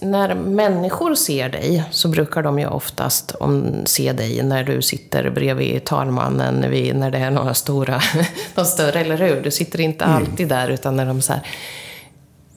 när 0.00 0.34
människor 0.34 1.14
ser 1.14 1.48
dig 1.48 1.84
så 1.90 2.08
brukar 2.08 2.42
de 2.42 2.58
ju 2.58 2.66
oftast 2.66 3.30
om, 3.30 3.82
se 3.84 4.12
dig 4.12 4.42
när 4.42 4.64
du 4.64 4.82
sitter 4.82 5.30
bredvid 5.30 5.84
talmannen, 5.84 6.70
vid, 6.70 6.96
när 6.96 7.10
det 7.10 7.18
är 7.18 7.30
några 7.30 7.54
stora, 7.54 8.02
de 8.54 8.64
större, 8.64 9.00
eller 9.00 9.18
hur? 9.18 9.40
Du 9.42 9.50
sitter 9.50 9.80
inte 9.80 10.04
mm. 10.04 10.16
alltid 10.16 10.48
där, 10.48 10.68
utan 10.68 10.96
när 10.96 11.06
de 11.06 11.22
så 11.22 11.32
här, 11.32 11.42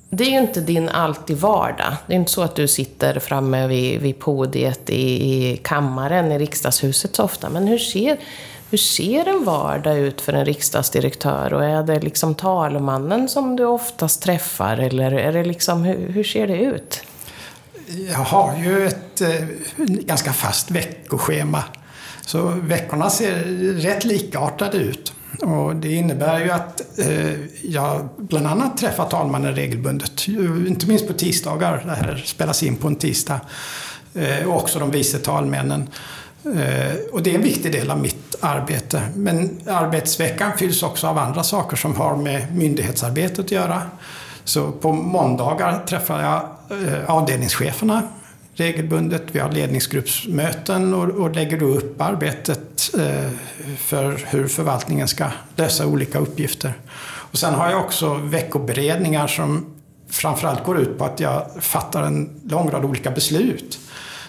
det 0.09 0.23
är 0.23 0.29
ju 0.29 0.37
inte 0.37 0.61
din 0.61 0.89
alltid 0.89 1.37
vardag. 1.37 1.95
Det 2.07 2.13
är 2.13 2.17
inte 2.17 2.31
så 2.31 2.41
att 2.41 2.55
du 2.55 2.67
sitter 2.67 3.19
framme 3.19 3.67
vid, 3.67 4.01
vid 4.01 4.19
podiet 4.19 4.89
i, 4.89 5.33
i 5.33 5.57
kammaren 5.57 6.31
i 6.31 6.39
riksdagshuset 6.39 7.15
så 7.15 7.23
ofta. 7.23 7.49
Men 7.49 7.67
hur 7.67 7.77
ser, 7.77 8.17
hur 8.69 8.77
ser 8.77 9.27
en 9.27 9.45
vardag 9.45 9.97
ut 9.97 10.21
för 10.21 10.33
en 10.33 10.45
riksdagsdirektör? 10.45 11.53
Och 11.53 11.65
är 11.65 11.83
det 11.83 11.99
liksom 11.99 12.35
talmannen 12.35 13.29
som 13.29 13.55
du 13.55 13.65
oftast 13.65 14.21
träffar? 14.21 14.77
Eller 14.77 15.11
är 15.11 15.33
det 15.33 15.43
liksom, 15.43 15.83
hur, 15.83 16.09
hur 16.11 16.23
ser 16.23 16.47
det 16.47 16.57
ut? 16.57 17.03
Jag 18.09 18.17
har 18.17 18.57
ju 18.57 18.87
ett 18.87 19.21
eh, 19.21 19.45
ganska 19.77 20.33
fast 20.33 20.71
veckoschema. 20.71 21.63
Så 22.21 22.41
veckorna 22.61 23.09
ser 23.09 23.33
rätt 23.73 24.05
likartade 24.05 24.77
ut. 24.77 25.13
Och 25.41 25.76
det 25.76 25.93
innebär 25.93 26.39
ju 26.39 26.52
att 26.52 27.00
eh, 27.00 27.34
jag 27.63 28.10
bland 28.17 28.47
annat 28.47 28.78
träffar 28.78 29.06
talmannen 29.06 29.56
regelbundet. 29.56 30.28
Inte 30.67 30.88
minst 30.88 31.08
på 31.08 31.13
tisdagar. 31.13 31.84
Det 31.86 32.06
här 32.06 32.23
spelas 32.26 32.63
in 32.63 32.76
på 32.76 32.88
en 32.88 32.95
tisdag. 32.95 33.39
Eh, 34.13 34.47
och 34.47 34.56
också 34.56 34.80
de 34.80 34.91
vice 34.91 35.17
talmännen. 35.17 35.89
Eh, 36.43 36.95
och 37.12 37.23
det 37.23 37.32
är 37.32 37.36
en 37.36 37.41
viktig 37.41 37.71
del 37.71 37.91
av 37.91 38.00
mitt 38.00 38.36
arbete. 38.39 39.02
Men 39.15 39.62
arbetsveckan 39.67 40.52
fylls 40.58 40.84
också 40.84 41.08
av 41.08 41.17
andra 41.17 41.43
saker 41.43 41.78
som 41.78 41.95
har 41.95 42.15
med 42.15 42.56
myndighetsarbetet 42.56 43.39
att 43.39 43.52
göra. 43.52 43.82
Så 44.43 44.71
på 44.71 44.93
måndagar 44.93 45.86
träffar 45.86 46.21
jag 46.21 46.41
eh, 46.82 47.10
avdelningscheferna 47.10 48.04
regelbundet. 48.59 49.23
Vi 49.31 49.39
har 49.39 49.51
ledningsgruppsmöten 49.51 50.93
och, 50.93 51.09
och 51.09 51.35
lägger 51.35 51.59
då 51.59 51.65
upp 51.65 52.01
arbetet 52.01 52.95
eh, 52.99 53.29
för 53.77 54.25
hur 54.27 54.47
förvaltningen 54.47 55.07
ska 55.07 55.25
lösa 55.55 55.87
olika 55.87 56.19
uppgifter. 56.19 56.73
Och 57.31 57.37
sen 57.37 57.53
har 57.53 57.69
jag 57.69 57.79
också 57.79 58.13
veckoberedningar 58.13 59.27
som 59.27 59.65
framförallt 60.09 60.63
går 60.63 60.79
ut 60.79 60.97
på 60.97 61.05
att 61.05 61.19
jag 61.19 61.45
fattar 61.59 62.03
en 62.03 62.39
lång 62.43 62.69
rad 62.69 62.85
olika 62.85 63.11
beslut. 63.11 63.79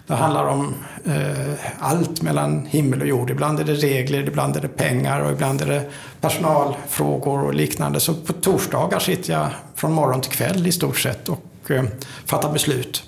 Det 0.06 0.14
handlar 0.14 0.44
om 0.44 0.74
eh, 1.04 1.54
allt 1.78 2.22
mellan 2.22 2.66
himmel 2.66 3.00
och 3.00 3.06
jord. 3.06 3.30
Ibland 3.30 3.60
är 3.60 3.64
det 3.64 3.74
regler, 3.74 4.28
ibland 4.28 4.56
är 4.56 4.60
det 4.60 4.68
pengar 4.68 5.20
och 5.20 5.32
ibland 5.32 5.60
är 5.62 5.66
det 5.66 5.90
personalfrågor 6.20 7.44
och 7.44 7.54
liknande. 7.54 8.00
Så 8.00 8.14
på 8.14 8.32
torsdagar 8.32 8.98
sitter 8.98 9.32
jag 9.32 9.48
från 9.74 9.92
morgon 9.92 10.20
till 10.20 10.32
kväll 10.32 10.66
i 10.66 10.72
stort 10.72 10.98
sett 10.98 11.28
och 11.28 11.70
eh, 11.70 11.84
fattar 12.24 12.52
beslut. 12.52 13.07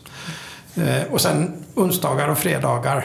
Eh, 0.80 1.12
och 1.12 1.20
sen 1.20 1.64
onsdagar 1.74 2.28
och 2.28 2.38
fredagar, 2.38 3.04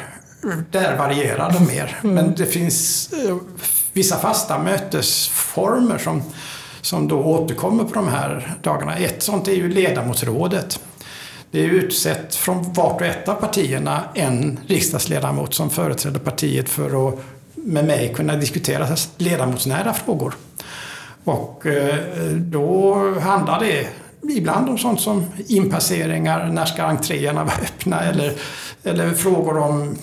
där 0.72 0.98
varierar 0.98 1.54
de 1.54 1.66
mer. 1.66 2.00
Mm. 2.04 2.16
Men 2.16 2.36
det 2.36 2.46
finns 2.46 3.10
eh, 3.14 3.38
vissa 3.94 4.16
fasta 4.16 4.60
mötesformer 4.60 5.98
som, 5.98 6.24
som 6.82 7.08
då 7.08 7.24
återkommer 7.24 7.84
på 7.84 7.94
de 7.94 8.08
här 8.08 8.58
dagarna. 8.62 8.96
Ett 8.96 9.24
sånt 9.24 9.48
är 9.48 9.54
ju 9.54 9.70
ledamotsrådet. 9.70 10.80
Det 11.52 11.60
är 11.60 11.70
utsett 11.70 12.36
från 12.36 12.74
vart 12.74 13.02
och 13.02 13.08
ett 13.08 13.30
av 13.30 13.36
partierna 13.36 14.04
en 14.14 14.60
riksdagsledamot 14.68 15.54
som 15.54 15.70
företräder 15.70 16.20
partiet 16.20 16.70
för 16.70 17.08
att 17.08 17.20
med 17.56 17.86
mig 17.86 18.14
kunna 18.14 18.36
diskutera 18.36 18.88
ledamotsnära 19.18 19.94
frågor. 19.94 20.34
Och 21.24 21.66
eh, 21.66 21.96
då 22.32 22.96
handlar 23.20 23.60
det 23.60 23.88
ibland 24.30 24.70
om 24.70 24.78
sånt 24.78 25.02
som 25.02 25.26
inpasseringar, 25.48 26.48
när 26.48 26.66
ska 26.66 26.84
entréerna 26.84 27.44
vara 27.44 27.56
öppna 27.56 28.02
eller, 28.02 28.34
eller 28.84 29.14
frågor 29.14 29.58
om 29.58 29.98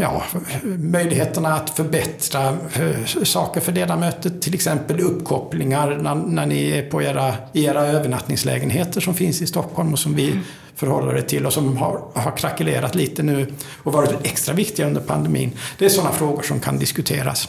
ja, 0.00 0.22
möjligheterna 0.64 1.54
att 1.54 1.70
förbättra 1.70 2.48
eh, 2.48 3.24
saker 3.24 3.60
för 3.60 3.72
ledamöter, 3.72 4.30
till 4.30 4.54
exempel 4.54 5.00
uppkopplingar 5.00 5.98
när, 6.02 6.14
när 6.14 6.46
ni 6.46 6.70
är 6.70 6.90
på 6.90 7.02
era, 7.02 7.34
era 7.52 7.86
övernattningslägenheter 7.86 9.00
som 9.00 9.14
finns 9.14 9.42
i 9.42 9.46
Stockholm 9.46 9.92
och 9.92 9.98
som 9.98 10.14
vi 10.14 10.40
förhåller 10.74 11.16
er 11.16 11.22
till 11.22 11.46
och 11.46 11.52
som 11.52 11.76
har, 11.76 12.02
har 12.14 12.36
krackelerat 12.36 12.94
lite 12.94 13.22
nu 13.22 13.52
och 13.82 13.92
varit 13.92 14.14
extra 14.22 14.54
viktiga 14.54 14.86
under 14.86 15.00
pandemin. 15.00 15.50
Det 15.78 15.84
är 15.84 15.88
sådana 15.88 16.12
frågor 16.12 16.42
som 16.42 16.60
kan 16.60 16.78
diskuteras. 16.78 17.48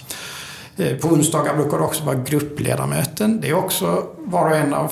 Eh, 0.78 0.98
på 0.98 1.08
onsdagar 1.08 1.56
brukar 1.56 1.78
det 1.78 1.84
också 1.84 2.04
vara 2.04 2.16
gruppledamöten. 2.16 3.42
Det 3.42 3.50
är 3.50 3.54
också 3.54 4.04
var 4.18 4.50
och 4.50 4.56
en 4.56 4.74
av 4.74 4.92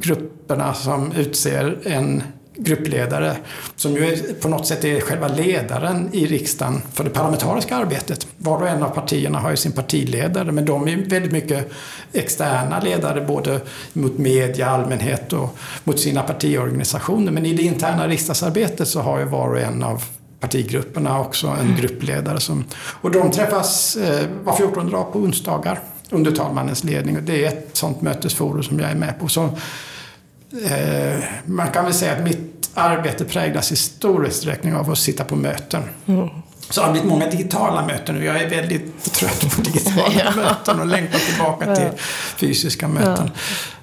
grupperna 0.00 0.74
som 0.74 1.12
utser 1.12 1.78
en 1.84 2.22
gruppledare 2.58 3.36
som 3.76 3.94
ju 3.94 4.16
på 4.16 4.48
något 4.48 4.66
sätt 4.66 4.84
är 4.84 5.00
själva 5.00 5.28
ledaren 5.28 6.08
i 6.12 6.26
riksdagen 6.26 6.82
för 6.92 7.04
det 7.04 7.10
parlamentariska 7.10 7.76
arbetet. 7.76 8.26
Var 8.36 8.62
och 8.62 8.68
en 8.68 8.82
av 8.82 8.88
partierna 8.88 9.38
har 9.38 9.50
ju 9.50 9.56
sin 9.56 9.72
partiledare 9.72 10.52
men 10.52 10.64
de 10.64 10.88
är 10.88 10.96
väldigt 10.96 11.32
mycket 11.32 11.70
externa 12.12 12.80
ledare 12.80 13.20
både 13.20 13.60
mot 13.92 14.18
media, 14.18 14.68
allmänhet 14.68 15.32
och 15.32 15.58
mot 15.84 16.00
sina 16.00 16.22
partiorganisationer. 16.22 17.32
Men 17.32 17.46
i 17.46 17.52
det 17.52 17.62
interna 17.62 18.08
riksdagsarbetet 18.08 18.88
så 18.88 19.00
har 19.00 19.18
ju 19.18 19.24
var 19.24 19.48
och 19.48 19.60
en 19.60 19.82
av 19.82 20.02
partigrupperna 20.40 21.20
också 21.20 21.46
en 21.46 21.76
gruppledare. 21.80 22.40
Som, 22.40 22.64
och 23.00 23.10
de 23.10 23.30
träffas 23.30 23.96
eh, 23.96 24.26
var 24.44 24.56
14 24.56 24.90
dag 24.90 25.12
på 25.12 25.18
onsdagar 25.18 25.80
under 26.10 26.30
talmannens 26.30 26.84
ledning. 26.84 27.18
Det 27.22 27.44
är 27.44 27.48
ett 27.48 27.70
sånt 27.72 28.02
mötesforum 28.02 28.62
som 28.62 28.80
jag 28.80 28.90
är 28.90 28.94
med 28.94 29.20
på. 29.20 29.28
Så, 29.28 29.44
eh, 30.64 31.18
man 31.44 31.70
kan 31.70 31.84
väl 31.84 31.94
säga 31.94 32.12
att 32.12 32.24
mitt 32.24 32.70
arbete 32.74 33.24
präglas 33.24 33.72
i 33.72 33.76
stor 33.76 34.26
utsträckning 34.26 34.74
av 34.74 34.90
att 34.90 34.98
sitta 34.98 35.24
på 35.24 35.36
möten. 35.36 35.82
Mm. 36.06 36.28
Så 36.70 36.80
det 36.80 36.86
har 36.86 36.92
blivit 36.92 37.10
många 37.10 37.26
digitala 37.26 37.86
möten 37.86 38.16
och 38.16 38.24
jag 38.24 38.42
är 38.42 38.50
väldigt 38.50 39.12
trött 39.12 39.56
på 39.56 39.62
digitala 39.62 40.12
ja. 40.24 40.32
möten 40.36 40.80
och 40.80 40.86
längtar 40.86 41.18
tillbaka 41.18 41.76
till 41.76 41.88
fysiska 42.36 42.88
möten. 42.88 43.30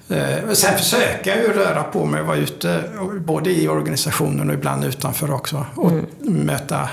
Ja. 0.08 0.16
Eh, 0.16 0.52
sen 0.54 0.78
försöker 0.78 1.36
jag 1.36 1.40
ju 1.40 1.54
röra 1.54 1.84
på 1.84 2.06
mig 2.06 2.22
och 2.22 2.28
vara 2.28 2.38
ute, 2.38 2.84
både 3.20 3.52
i 3.52 3.68
organisationen 3.68 4.50
och 4.50 4.54
ibland 4.56 4.86
utanför 4.86 5.34
också. 5.34 5.66
Och 5.76 5.92
mm. 5.92 6.06
möta 6.22 6.90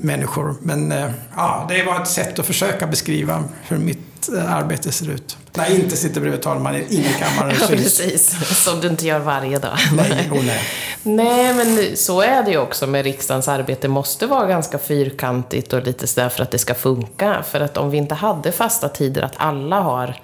människor. 0.00 0.54
Men 0.60 0.92
eh, 0.92 1.10
ja, 1.36 1.66
det 1.68 1.82
var 1.82 2.02
ett 2.02 2.08
sätt 2.08 2.38
att 2.38 2.46
försöka 2.46 2.86
beskriva 2.86 3.44
hur 3.68 3.78
mitt 3.78 4.07
eh, 4.28 4.54
arbete 4.54 4.92
ser 4.92 5.10
ut. 5.10 5.36
När 5.54 5.64
jag 5.64 5.74
inte 5.74 5.96
sitter 5.96 6.20
bredvid 6.20 6.42
talmannen 6.42 6.82
in 6.88 7.00
i 7.00 7.14
kammaren. 7.18 7.56
ja, 7.60 7.66
precis. 7.66 8.36
Som 8.64 8.80
du 8.80 8.88
inte 8.88 9.06
gör 9.06 9.18
varje 9.18 9.58
dag. 9.58 9.78
Nej, 9.92 10.30
oh, 10.32 10.44
nej. 10.44 10.60
nej, 11.02 11.54
men 11.54 11.96
så 11.96 12.20
är 12.20 12.42
det 12.42 12.50
ju 12.50 12.58
också 12.58 12.86
med 12.86 13.04
riksdagens 13.04 13.48
arbete. 13.48 13.80
Det 13.82 13.88
måste 13.88 14.26
vara 14.26 14.46
ganska 14.46 14.78
fyrkantigt 14.78 15.72
och 15.72 15.82
lite 15.82 16.06
sådär 16.06 16.28
för 16.28 16.42
att 16.42 16.50
det 16.50 16.58
ska 16.58 16.74
funka. 16.74 17.42
För 17.42 17.60
att 17.60 17.76
om 17.76 17.90
vi 17.90 17.98
inte 17.98 18.14
hade 18.14 18.52
fasta 18.52 18.88
tider, 18.88 19.22
att 19.22 19.34
alla 19.36 19.80
har 19.80 20.16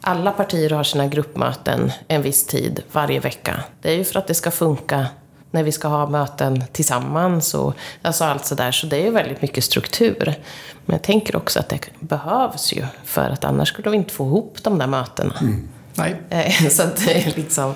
alla 0.00 0.32
partier 0.32 0.70
har 0.70 0.84
sina 0.84 1.06
gruppmöten 1.06 1.92
en 2.08 2.22
viss 2.22 2.46
tid 2.46 2.82
varje 2.92 3.20
vecka. 3.20 3.60
Det 3.82 3.90
är 3.90 3.96
ju 3.96 4.04
för 4.04 4.18
att 4.18 4.26
det 4.26 4.34
ska 4.34 4.50
funka 4.50 5.06
när 5.50 5.62
vi 5.62 5.72
ska 5.72 5.88
ha 5.88 6.08
möten 6.08 6.64
tillsammans 6.72 7.54
och 7.54 7.74
alltså 8.02 8.24
allt 8.24 8.46
sådär. 8.46 8.72
Så 8.72 8.86
det 8.86 8.96
är 8.96 9.04
ju 9.04 9.10
väldigt 9.10 9.42
mycket 9.42 9.64
struktur. 9.64 10.34
Men 10.86 10.94
jag 10.94 11.02
tänker 11.02 11.36
också 11.36 11.58
att 11.58 11.68
det 11.68 11.80
behövs 12.00 12.72
ju, 12.72 12.86
för 13.04 13.30
att 13.30 13.44
annars 13.44 13.68
skulle 13.68 13.90
vi 13.90 13.96
inte 13.96 14.14
få 14.14 14.26
ihop 14.26 14.58
de 14.62 14.78
där 14.78 14.86
mötena. 14.86 15.34
Mm. 15.40 15.68
Nej. 15.94 16.22
Eh, 16.30 16.68
så 16.70 16.82
att 16.82 16.96
det 16.96 17.12
är 17.12 17.32
liksom... 17.36 17.74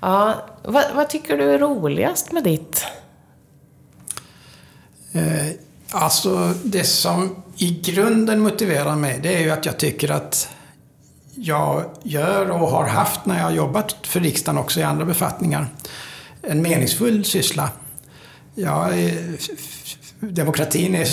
Ja, 0.00 0.34
vad, 0.62 0.84
vad, 0.94 1.08
tycker 1.08 1.36
du 1.36 1.54
är 1.54 1.58
roligast 1.58 2.32
med 2.32 2.44
ditt? 2.44 2.84
Eh, 5.12 5.46
alltså, 5.90 6.54
det 6.64 6.84
som 6.84 7.42
i 7.56 7.80
grunden 7.84 8.40
motiverar 8.40 8.96
mig, 8.96 9.20
det 9.22 9.34
är 9.36 9.40
ju 9.40 9.50
att 9.50 9.66
jag 9.66 9.78
tycker 9.78 10.10
att 10.10 10.48
jag 11.34 11.84
gör 12.02 12.50
och 12.50 12.68
har 12.68 12.86
haft 12.86 13.26
när 13.26 13.40
jag 13.40 13.54
jobbat 13.54 13.96
för 14.02 14.20
riksdagen 14.20 14.58
också 14.58 14.80
i 14.80 14.82
andra 14.82 15.04
befattningar 15.04 15.68
en 16.48 16.62
meningsfull 16.62 17.24
syssla. 17.24 17.70
Ja, 18.54 18.92
eh, 18.92 19.12
demokratin 20.20 20.94
är 20.94 21.06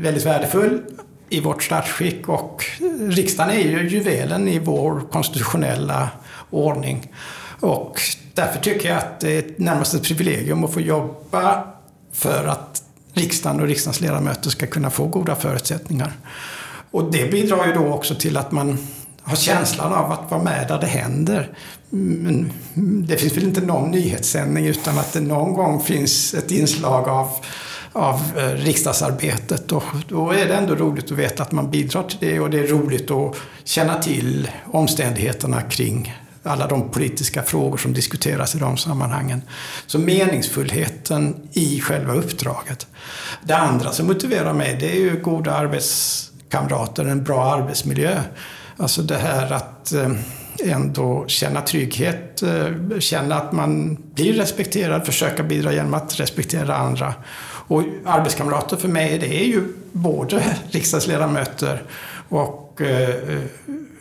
väldigt 0.00 0.26
värdefull 0.26 0.82
i 1.28 1.40
vårt 1.40 1.62
statsskick 1.62 2.28
och 2.28 2.64
riksdagen 3.00 3.50
är 3.50 3.60
ju 3.60 3.88
juvelen 3.88 4.48
i 4.48 4.58
vår 4.58 5.00
konstitutionella 5.12 6.10
ordning. 6.50 7.12
Och 7.60 8.00
därför 8.34 8.60
tycker 8.60 8.88
jag 8.88 8.98
att 8.98 9.20
det 9.20 9.38
är 9.38 9.44
närmast 9.56 9.94
ett 9.94 10.02
privilegium 10.02 10.64
att 10.64 10.72
få 10.72 10.80
jobba 10.80 11.64
för 12.12 12.46
att 12.46 12.82
riksdagen 13.12 13.60
och 13.60 13.66
riksdagens 13.66 14.00
ledamöter 14.00 14.50
ska 14.50 14.66
kunna 14.66 14.90
få 14.90 15.06
goda 15.06 15.34
förutsättningar. 15.34 16.12
Och 16.90 17.12
det 17.12 17.30
bidrar 17.30 17.66
ju 17.66 17.72
då 17.72 17.86
också 17.86 18.14
till 18.14 18.36
att 18.36 18.52
man 18.52 18.78
har 19.24 19.36
känslan 19.36 19.92
av 19.92 20.12
att 20.12 20.30
vara 20.30 20.42
med 20.42 20.68
där 20.68 20.80
det 20.80 20.86
händer. 20.86 21.48
Men 21.90 22.52
det 23.06 23.16
finns 23.16 23.36
väl 23.36 23.44
inte 23.44 23.60
någon 23.60 23.90
nyhetssändning 23.90 24.66
utan 24.66 24.98
att 24.98 25.12
det 25.12 25.20
någon 25.20 25.54
gång 25.54 25.80
finns 25.80 26.34
ett 26.34 26.50
inslag 26.50 27.08
av, 27.08 27.28
av 27.92 28.20
eh, 28.36 28.48
riksdagsarbetet. 28.48 29.72
Och 29.72 29.84
då 30.08 30.30
är 30.30 30.46
det 30.46 30.54
ändå 30.54 30.74
roligt 30.74 31.04
att 31.04 31.18
veta 31.18 31.42
att 31.42 31.52
man 31.52 31.70
bidrar 31.70 32.02
till 32.02 32.18
det 32.20 32.40
och 32.40 32.50
det 32.50 32.58
är 32.58 32.66
roligt 32.66 33.10
att 33.10 33.36
känna 33.64 33.94
till 33.94 34.50
omständigheterna 34.72 35.62
kring 35.62 36.14
alla 36.42 36.66
de 36.66 36.90
politiska 36.90 37.42
frågor 37.42 37.76
som 37.76 37.92
diskuteras 37.92 38.54
i 38.54 38.58
de 38.58 38.76
sammanhangen. 38.76 39.42
Så 39.86 39.98
meningsfullheten 39.98 41.48
i 41.52 41.80
själva 41.80 42.14
uppdraget. 42.14 42.86
Det 43.42 43.56
andra 43.56 43.92
som 43.92 44.06
motiverar 44.06 44.52
mig 44.52 44.76
det 44.80 44.92
är 44.92 45.00
ju 45.00 45.20
goda 45.20 45.52
arbetskamrater, 45.52 47.04
en 47.04 47.24
bra 47.24 47.44
arbetsmiljö. 47.44 48.22
Alltså 48.82 49.02
det 49.02 49.16
här 49.16 49.52
att 49.52 49.92
eh, 49.92 50.10
ändå 50.64 51.24
känna 51.26 51.60
trygghet, 51.60 52.42
eh, 52.42 52.98
känna 52.98 53.34
att 53.34 53.52
man 53.52 53.98
blir 54.14 54.32
respekterad, 54.32 55.06
försöka 55.06 55.42
bidra 55.42 55.72
genom 55.72 55.94
att 55.94 56.20
respektera 56.20 56.76
andra. 56.76 57.14
Och 57.44 57.82
arbetskamrater 58.04 58.76
för 58.76 58.88
mig, 58.88 59.18
det 59.18 59.42
är 59.42 59.44
ju 59.44 59.62
både 59.92 60.56
riksdagsledamöter 60.70 61.82
och 62.28 62.80
eh, 62.80 63.40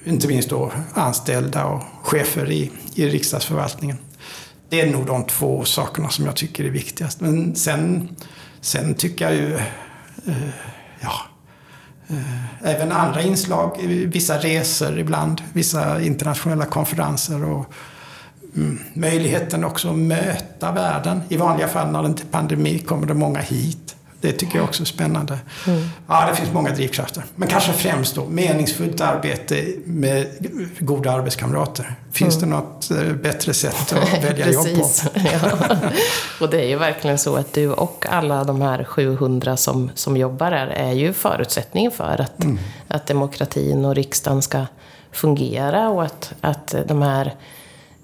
inte 0.03 0.27
minst 0.27 0.49
då 0.49 0.71
anställda 0.93 1.65
och 1.65 1.83
chefer 2.03 2.51
i, 2.51 2.71
i 2.95 3.09
riksdagsförvaltningen. 3.09 3.97
Det 4.69 4.81
är 4.81 4.91
nog 4.91 5.05
de 5.05 5.23
två 5.23 5.65
sakerna 5.65 6.09
som 6.09 6.25
jag 6.25 6.35
tycker 6.35 6.63
är 6.63 6.69
viktigast. 6.69 7.21
Men 7.21 7.55
sen, 7.55 8.15
sen 8.61 8.93
tycker 8.93 9.25
jag 9.25 9.35
ju, 9.35 9.59
ja, 10.99 11.13
Eh, 12.07 12.67
även 12.69 12.91
andra 12.91 13.21
inslag, 13.21 13.77
vissa 14.13 14.37
resor 14.37 14.99
ibland, 14.99 15.41
vissa 15.53 16.01
internationella 16.01 16.65
konferenser 16.65 17.43
och 17.43 17.73
mm, 18.55 18.79
möjligheten 18.93 19.63
också 19.63 19.89
att 19.89 19.97
möta 19.97 20.71
världen. 20.71 21.21
I 21.29 21.37
vanliga 21.37 21.67
fall 21.67 21.91
när 21.91 22.01
det 22.01 22.07
inte 22.07 22.23
är 22.23 22.27
pandemi 22.27 22.79
kommer 22.79 23.07
det 23.07 23.13
många 23.13 23.39
hit. 23.39 23.90
Det 24.21 24.31
tycker 24.31 24.55
jag 24.55 24.63
också 24.63 24.83
är 24.83 24.85
spännande. 24.85 25.39
Mm. 25.67 25.89
Ja, 26.07 26.27
det 26.29 26.35
finns 26.35 26.53
många 26.53 26.71
drivkrafter. 26.71 27.23
Men 27.35 27.47
kanske 27.47 27.73
främst 27.73 28.15
då 28.15 28.25
meningsfullt 28.25 29.01
arbete 29.01 29.65
med 29.85 30.27
goda 30.79 31.11
arbetskamrater. 31.11 31.95
Finns 32.11 32.37
mm. 32.37 32.49
det 32.49 32.55
något 32.55 32.91
eh, 32.91 33.13
bättre 33.15 33.53
sätt 33.53 33.93
att 33.93 34.23
välja 34.23 34.51
jobb 34.51 34.65
på? 34.65 34.89
ja. 35.13 35.77
Och 36.41 36.49
det 36.49 36.61
är 36.61 36.67
ju 36.67 36.77
verkligen 36.77 37.17
så 37.17 37.35
att 37.35 37.53
du 37.53 37.71
och 37.71 38.05
alla 38.09 38.43
de 38.43 38.61
här 38.61 38.83
700 38.83 39.57
som, 39.57 39.91
som 39.95 40.17
jobbar 40.17 40.51
här 40.51 40.67
är 40.67 40.91
ju 40.91 41.13
förutsättningen 41.13 41.91
för 41.91 42.21
att, 42.21 42.43
mm. 42.43 42.59
att 42.87 43.07
demokratin 43.07 43.85
och 43.85 43.95
riksdagen 43.95 44.41
ska 44.41 44.65
fungera 45.11 45.89
och 45.89 46.03
att, 46.03 46.33
att 46.41 46.75
de 46.87 47.01
här 47.01 47.35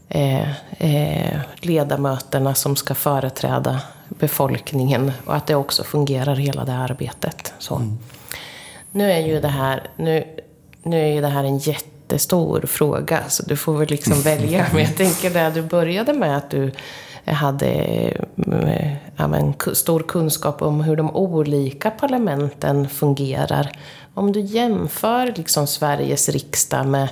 eh, 0.09 0.49
eh, 0.77 1.39
ledamöterna 1.59 2.55
som 2.55 2.75
ska 2.75 2.95
företräda 2.95 3.79
befolkningen 4.09 5.11
och 5.25 5.35
att 5.35 5.47
det 5.47 5.55
också 5.55 5.83
fungerar 5.83 6.35
hela 6.35 6.65
det 6.65 6.73
arbetet. 6.73 7.53
Så. 7.59 7.75
Mm. 7.75 7.97
Nu 8.91 9.11
är 9.11 9.19
ju 9.19 9.41
det 9.41 9.47
här, 9.47 9.83
nu, 9.95 10.23
nu 10.83 11.17
är 11.17 11.21
det 11.21 11.27
här 11.27 11.43
en 11.43 11.57
jättestor 11.57 12.61
fråga 12.61 13.23
så 13.27 13.43
du 13.43 13.55
får 13.55 13.77
väl 13.77 13.89
liksom 13.89 14.21
välja. 14.21 14.65
Men 14.73 14.83
jag 14.83 14.95
tänker 14.95 15.29
det 15.29 15.49
du 15.49 15.61
började 15.61 16.13
med 16.13 16.37
att 16.37 16.49
du 16.49 16.71
hade 17.25 17.67
eh, 17.67 18.93
ja, 19.15 19.27
men, 19.27 19.53
stor 19.73 19.99
kunskap 19.99 20.61
om 20.61 20.81
hur 20.81 20.95
de 20.95 21.15
olika 21.15 21.91
parlamenten 21.91 22.89
fungerar. 22.89 23.71
Om 24.13 24.31
du 24.31 24.39
jämför 24.39 25.33
liksom 25.35 25.67
Sveriges 25.67 26.29
riksdag 26.29 26.85
med 26.87 27.09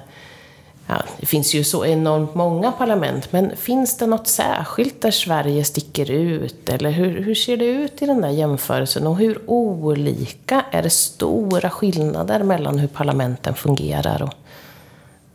Ja, 0.88 1.04
det 1.20 1.26
finns 1.26 1.54
ju 1.54 1.64
så 1.64 1.86
enormt 1.86 2.36
många 2.36 2.72
parlament, 2.72 3.32
men 3.32 3.58
finns 3.58 3.98
det 3.98 4.08
något 4.08 4.28
särskilt 4.28 5.02
där 5.02 5.12
Sverige 5.12 5.64
sticker 5.64 6.12
ut? 6.12 6.70
Eller 6.70 6.92
hur, 6.92 7.24
hur 7.24 7.36
ser 7.36 7.58
det 7.58 7.66
ut 7.66 8.02
i 8.02 8.06
den 8.06 8.22
där 8.22 8.30
jämförelsen? 8.30 9.08
Och 9.08 9.18
hur 9.18 9.50
olika, 9.50 10.66
är 10.72 10.84
det 10.84 10.90
stora 10.90 11.70
skillnader 11.70 12.44
mellan 12.44 12.80
hur 12.80 12.88
parlamenten 12.88 13.54
fungerar? 13.54 14.24
Och, 14.24 14.34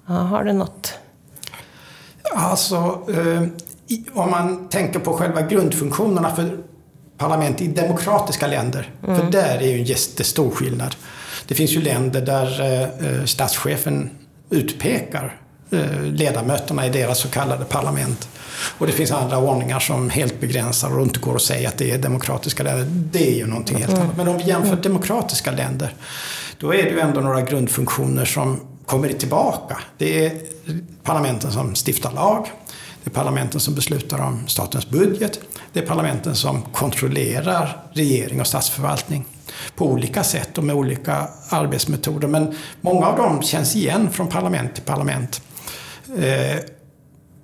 ja, 0.06 0.14
har 0.14 0.44
du 0.44 0.52
något? 0.52 0.94
Alltså, 2.34 2.76
eh, 3.08 3.42
om 4.12 4.30
man 4.30 4.68
tänker 4.68 4.98
på 4.98 5.12
själva 5.12 5.42
grundfunktionerna 5.42 6.34
för 6.34 6.58
parlament 7.16 7.60
i 7.60 7.66
demokratiska 7.66 8.46
länder, 8.46 8.90
mm. 9.06 9.16
för 9.16 9.30
där 9.30 9.58
är 9.58 9.66
ju 9.66 9.78
en 9.78 9.84
jättestor 9.84 10.50
skillnad. 10.50 10.96
Det 11.48 11.54
finns 11.54 11.70
ju 11.70 11.82
länder 11.82 12.20
där 12.20 12.60
eh, 12.60 12.82
eh 12.82 13.24
statschefen 13.24 14.10
utpekar 14.50 15.36
eh, 15.70 16.02
ledamöterna 16.02 16.86
i 16.86 16.90
deras 16.90 17.18
så 17.18 17.28
kallade 17.28 17.64
parlament. 17.64 18.28
Och 18.78 18.86
det 18.86 18.92
finns 18.92 19.10
andra 19.10 19.38
ordningar 19.38 19.80
som 19.80 20.10
helt 20.10 20.40
begränsar 20.40 20.98
och 20.98 21.02
inte 21.02 21.20
går 21.20 21.36
att 21.36 21.42
säga 21.42 21.68
att 21.68 21.78
det 21.78 21.90
är 21.90 21.98
demokratiska 21.98 22.62
länder. 22.62 22.86
Det 23.12 23.32
är 23.32 23.36
ju 23.36 23.46
någonting 23.46 23.76
helt 23.76 23.98
annat. 23.98 24.16
Men 24.16 24.28
om 24.28 24.38
vi 24.38 24.44
jämför 24.44 24.76
demokratiska 24.76 25.50
länder, 25.50 25.94
då 26.58 26.74
är 26.74 26.82
det 26.82 26.90
ju 26.90 27.00
ändå 27.00 27.20
några 27.20 27.40
grundfunktioner 27.40 28.24
som 28.24 28.60
kommer 28.86 29.08
tillbaka. 29.08 29.78
Det 29.98 30.26
är 30.26 30.32
parlamenten 31.02 31.52
som 31.52 31.74
stiftar 31.74 32.12
lag. 32.12 32.46
Det 33.04 33.10
är 33.10 33.14
parlamenten 33.14 33.60
som 33.60 33.74
beslutar 33.74 34.18
om 34.18 34.48
statens 34.48 34.88
budget. 34.88 35.40
Det 35.72 35.80
är 35.80 35.86
parlamenten 35.86 36.34
som 36.34 36.62
kontrollerar 36.62 37.76
regering 37.92 38.40
och 38.40 38.46
statsförvaltning 38.46 39.24
på 39.76 39.86
olika 39.86 40.24
sätt 40.24 40.58
och 40.58 40.64
med 40.64 40.76
olika 40.76 41.28
arbetsmetoder. 41.48 42.28
Men 42.28 42.54
många 42.80 43.06
av 43.06 43.16
dem 43.16 43.42
känns 43.42 43.76
igen 43.76 44.10
från 44.10 44.28
parlament 44.28 44.74
till 44.74 44.84
parlament. 44.84 45.42
Eh, 46.18 46.56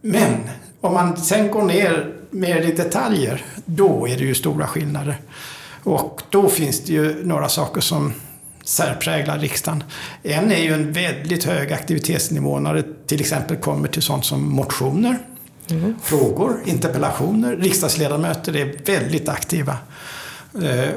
men 0.03 0.51
om 0.81 0.95
man 0.95 1.17
sen 1.17 1.51
går 1.51 1.63
ner 1.63 2.13
mer 2.31 2.61
i 2.61 2.73
detaljer, 2.73 3.45
då 3.65 4.09
är 4.09 4.17
det 4.19 4.25
ju 4.25 4.35
stora 4.35 4.67
skillnader. 4.67 5.17
Och 5.83 6.23
då 6.31 6.49
finns 6.49 6.85
det 6.85 6.93
ju 6.93 7.27
några 7.27 7.49
saker 7.49 7.81
som 7.81 8.13
särpräglar 8.65 9.39
riksdagen. 9.39 9.85
En 10.23 10.53
är 10.53 10.59
ju 10.59 10.75
en 10.75 10.93
väldigt 10.93 11.45
hög 11.45 11.73
aktivitetsnivå 11.73 12.59
när 12.59 12.75
det 12.75 13.07
till 13.07 13.21
exempel 13.21 13.57
kommer 13.57 13.89
till 13.89 14.03
sånt 14.03 14.25
som 14.25 14.51
motioner, 14.51 15.19
mm. 15.71 15.95
frågor, 16.03 16.63
interpellationer. 16.65 17.57
Riksdagsledamöter 17.57 18.57
är 18.57 18.79
väldigt 18.87 19.29
aktiva. 19.29 19.79
Eh, 20.63 20.89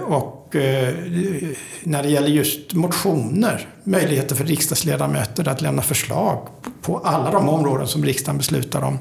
och 0.50 0.56
eh, 0.56 0.96
när 1.84 2.04
det 2.04 2.10
gäller 2.10 2.28
just 2.28 2.74
motioner, 2.74 3.68
möjligheter 3.84 4.36
för 4.36 4.44
riksdagsledamöter 4.44 5.48
att 5.48 5.62
lämna 5.62 5.82
förslag 5.82 6.48
på 6.82 6.98
alla 6.98 7.32
de 7.32 7.50
områden 7.50 7.88
som 7.88 8.06
riksdagen 8.06 8.38
beslutar 8.38 8.82
om. 8.82 9.00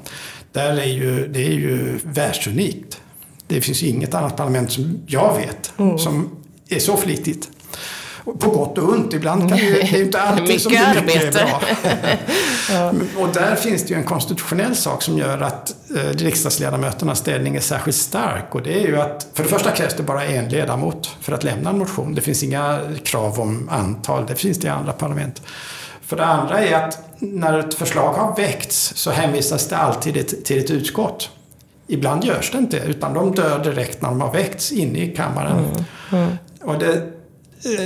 Där 0.51 0.77
är 0.77 0.85
ju, 0.85 1.27
det 1.27 1.39
är 1.39 1.51
ju 1.51 1.99
världsunikt. 2.03 3.01
Det 3.47 3.61
finns 3.61 3.83
inget 3.83 4.13
annat 4.13 4.37
parlament 4.37 4.71
som 4.71 5.01
jag 5.07 5.37
vet 5.37 5.73
mm. 5.77 5.97
som 5.97 6.29
är 6.69 6.79
så 6.79 6.97
flitigt. 6.97 7.49
På 8.25 8.49
gott 8.49 8.77
och 8.77 8.89
ont. 8.89 9.13
Ibland 9.13 9.49
kan 9.49 9.57
det, 9.57 9.71
det 9.71 9.97
är 9.97 10.01
inte 10.01 10.21
alltid 10.21 10.43
mycket 10.43 10.61
som 10.61 10.71
det 10.73 11.01
mycket 11.05 11.35
arbete. 11.35 11.45
bra. 11.45 12.91
Och 13.23 13.33
där 13.33 13.55
finns 13.55 13.83
det 13.83 13.89
ju 13.89 13.95
en 13.95 14.03
konstitutionell 14.03 14.75
sak 14.75 15.03
som 15.03 15.17
gör 15.17 15.41
att 15.41 15.75
eh, 15.95 16.17
riksdagsledamöternas 16.17 17.19
ställning 17.19 17.55
är 17.55 17.59
särskilt 17.59 17.97
stark. 17.97 18.55
Och 18.55 18.61
det 18.61 18.83
är 18.83 18.87
ju 18.87 19.01
att 19.01 19.27
för 19.33 19.43
det 19.43 19.49
första 19.49 19.71
krävs 19.71 19.93
det 19.93 20.03
bara 20.03 20.25
en 20.25 20.49
ledamot 20.49 21.15
för 21.21 21.33
att 21.33 21.43
lämna 21.43 21.69
en 21.69 21.77
motion. 21.77 22.15
Det 22.15 22.21
finns 22.21 22.43
inga 22.43 22.79
krav 23.03 23.39
om 23.39 23.69
antal. 23.71 24.25
Det 24.25 24.35
finns 24.35 24.57
det 24.57 24.67
i 24.67 24.69
andra 24.69 24.91
parlament. 24.91 25.41
För 26.01 26.17
det 26.17 26.25
andra 26.25 26.59
är 26.59 26.87
att 26.87 26.99
när 27.19 27.59
ett 27.59 27.73
förslag 27.73 28.13
har 28.13 28.35
väckts 28.35 28.93
så 28.95 29.11
hänvisas 29.11 29.67
det 29.67 29.77
alltid 29.77 30.43
till 30.45 30.59
ett 30.59 30.71
utskott. 30.71 31.29
Ibland 31.87 32.23
görs 32.23 32.51
det 32.51 32.57
inte, 32.57 32.77
utan 32.77 33.13
de 33.13 33.35
dör 33.35 33.63
direkt 33.63 34.01
när 34.01 34.09
de 34.09 34.21
har 34.21 34.33
väckts 34.33 34.71
inne 34.71 34.99
i 34.99 35.15
kammaren. 35.15 35.57
Mm. 35.57 35.83
Mm. 36.11 36.37
Och 36.61 36.79
det 36.79 37.18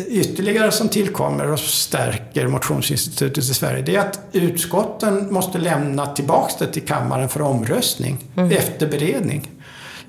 ytterligare 0.08 0.72
som 0.72 0.90
tillkommer 0.90 1.52
och 1.52 1.60
stärker 1.60 2.48
motionsinstitutet 2.48 3.44
i 3.44 3.54
Sverige, 3.54 3.82
det 3.82 3.96
är 3.96 4.00
att 4.00 4.20
utskotten 4.32 5.34
måste 5.34 5.58
lämna 5.58 6.06
tillbaka 6.06 6.54
det 6.60 6.68
till 6.68 6.86
kammaren 6.86 7.30
för 7.30 7.42
omröstning 7.42 8.18
mm. 8.36 8.52
efter 8.52 8.88
beredning. 8.88 9.50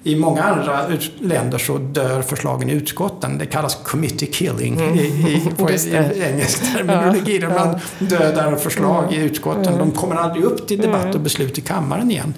I 0.06 0.16
många 0.16 0.42
andra 0.42 0.80
länder 1.20 1.58
så 1.58 1.78
dör 1.78 2.22
förslagen 2.22 2.70
i 2.70 2.72
utskotten. 2.72 3.38
Det 3.38 3.46
kallas 3.46 3.74
committee 3.84 4.26
killing 4.26 4.80
mm. 4.80 4.94
i, 4.94 5.02
i, 5.02 5.50
på, 5.56 5.70
i 6.14 6.22
engelsk 6.22 6.72
terminologi. 6.72 7.38
Ja, 7.42 7.48
man 7.48 7.80
ja. 7.98 8.06
dödar 8.06 8.56
förslag 8.56 9.04
mm. 9.04 9.14
i 9.14 9.24
utskotten. 9.24 9.66
Mm. 9.66 9.78
De 9.78 9.90
kommer 9.90 10.16
aldrig 10.16 10.44
upp 10.44 10.68
till 10.68 10.80
debatt 10.80 11.04
mm. 11.04 11.14
och 11.14 11.20
beslut 11.20 11.58
i 11.58 11.60
kammaren 11.60 12.10
igen. 12.10 12.34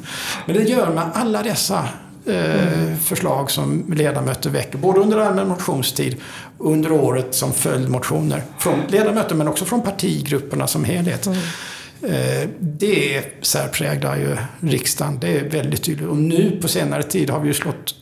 Men 0.47 0.57
det 0.57 0.63
gör 0.63 0.95
man 0.95 1.11
alla 1.15 1.43
dessa 1.43 1.89
eh, 2.29 2.97
förslag 3.05 3.51
som 3.51 3.93
ledamöter 3.95 4.51
väcker, 4.51 4.79
både 4.79 5.01
under 5.01 5.19
allmän 5.19 5.49
motionstid 5.49 6.17
och 6.59 6.73
under 6.73 6.93
året 6.93 7.35
som 7.35 7.53
följdmotioner. 7.53 8.43
Från 8.59 8.81
ledamöter 8.89 9.35
men 9.35 9.49
också 9.49 9.65
från 9.65 9.83
partigrupperna 9.83 10.67
som 10.67 10.85
helhet. 10.85 11.27
Mm. 11.27 11.39
Eh, 12.03 12.49
det 12.59 13.23
särpräglar 13.43 14.17
ju 14.17 14.37
riksdagen. 14.61 15.19
Det 15.21 15.39
är 15.39 15.49
väldigt 15.49 15.83
tydligt. 15.83 16.09
Och 16.09 16.17
nu 16.17 16.59
på 16.63 16.69
senare 16.69 17.03
tid 17.03 17.31
har 17.31 17.41
vi 17.41 17.49
ju 17.49 17.55
slått 17.55 17.95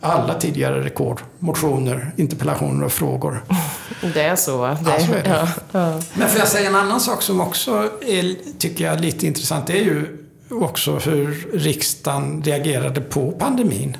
alla 0.00 0.34
tidigare 0.34 0.84
rekord. 0.84 1.20
Motioner, 1.38 2.12
interpellationer 2.16 2.86
och 2.86 2.92
frågor. 2.92 3.44
Det 4.14 4.22
är 4.22 4.36
så? 4.36 4.66
Det, 4.66 4.76
ja, 4.86 5.00
så 5.00 5.12
är 5.12 5.22
det. 5.22 5.28
Ja, 5.28 5.48
ja. 5.72 6.00
Men 6.14 6.28
får 6.28 6.38
jag 6.38 6.48
säga 6.48 6.68
en 6.68 6.74
annan 6.74 7.00
sak 7.00 7.22
som 7.22 7.40
också 7.40 7.90
är, 8.06 8.58
tycker 8.58 8.84
jag, 8.84 9.00
lite 9.00 9.26
intressant. 9.26 9.66
Det 9.66 9.78
är 9.78 9.84
ju 9.84 10.19
också 10.50 10.98
hur 10.98 11.48
riksdagen 11.52 12.42
reagerade 12.42 13.00
på 13.00 13.32
pandemin. 13.32 13.96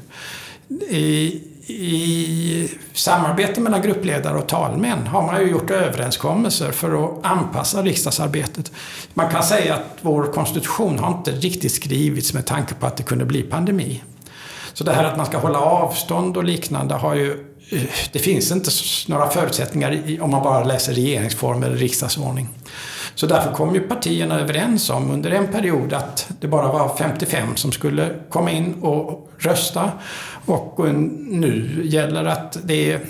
I, 0.88 1.40
i 1.66 2.70
samarbete 2.92 3.60
mellan 3.60 3.82
gruppledare 3.82 4.38
och 4.38 4.48
talmän 4.48 5.06
har 5.06 5.22
man 5.22 5.40
ju 5.40 5.50
gjort 5.50 5.70
överenskommelser 5.70 6.72
för 6.72 7.04
att 7.04 7.26
anpassa 7.26 7.82
riksdagsarbetet. 7.82 8.72
Man 9.14 9.30
kan 9.30 9.42
säga 9.42 9.74
att 9.74 9.98
vår 10.00 10.32
konstitution 10.32 10.98
har 10.98 11.08
inte 11.08 11.30
riktigt 11.30 11.72
skrivits 11.72 12.34
med 12.34 12.46
tanke 12.46 12.74
på 12.74 12.86
att 12.86 12.96
det 12.96 13.02
kunde 13.02 13.24
bli 13.24 13.42
pandemi. 13.42 14.02
Så 14.72 14.84
det 14.84 14.92
här 14.92 15.04
att 15.04 15.16
man 15.16 15.26
ska 15.26 15.38
hålla 15.38 15.60
avstånd 15.60 16.36
och 16.36 16.44
liknande 16.44 16.94
har 16.94 17.14
ju 17.14 17.44
det 18.12 18.18
finns 18.18 18.52
inte 18.52 18.70
några 19.08 19.30
förutsättningar 19.30 20.18
om 20.20 20.30
man 20.30 20.42
bara 20.42 20.64
läser 20.64 20.92
regeringsform 20.92 21.62
eller 21.62 21.76
riksdagsordning. 21.76 22.48
Så 23.20 23.26
därför 23.26 23.52
kom 23.52 23.74
ju 23.74 23.80
partierna 23.80 24.40
överens 24.40 24.90
om 24.90 25.10
under 25.10 25.30
en 25.30 25.48
period 25.48 25.92
att 25.92 26.28
det 26.40 26.48
bara 26.48 26.72
var 26.72 26.96
55 26.96 27.56
som 27.56 27.72
skulle 27.72 28.14
komma 28.28 28.50
in 28.50 28.74
och 28.82 29.30
rösta. 29.38 29.90
Och 30.46 30.94
nu 30.94 31.80
gäller 31.84 32.24
att 32.24 32.58
det 32.64 32.92
är 32.92 33.00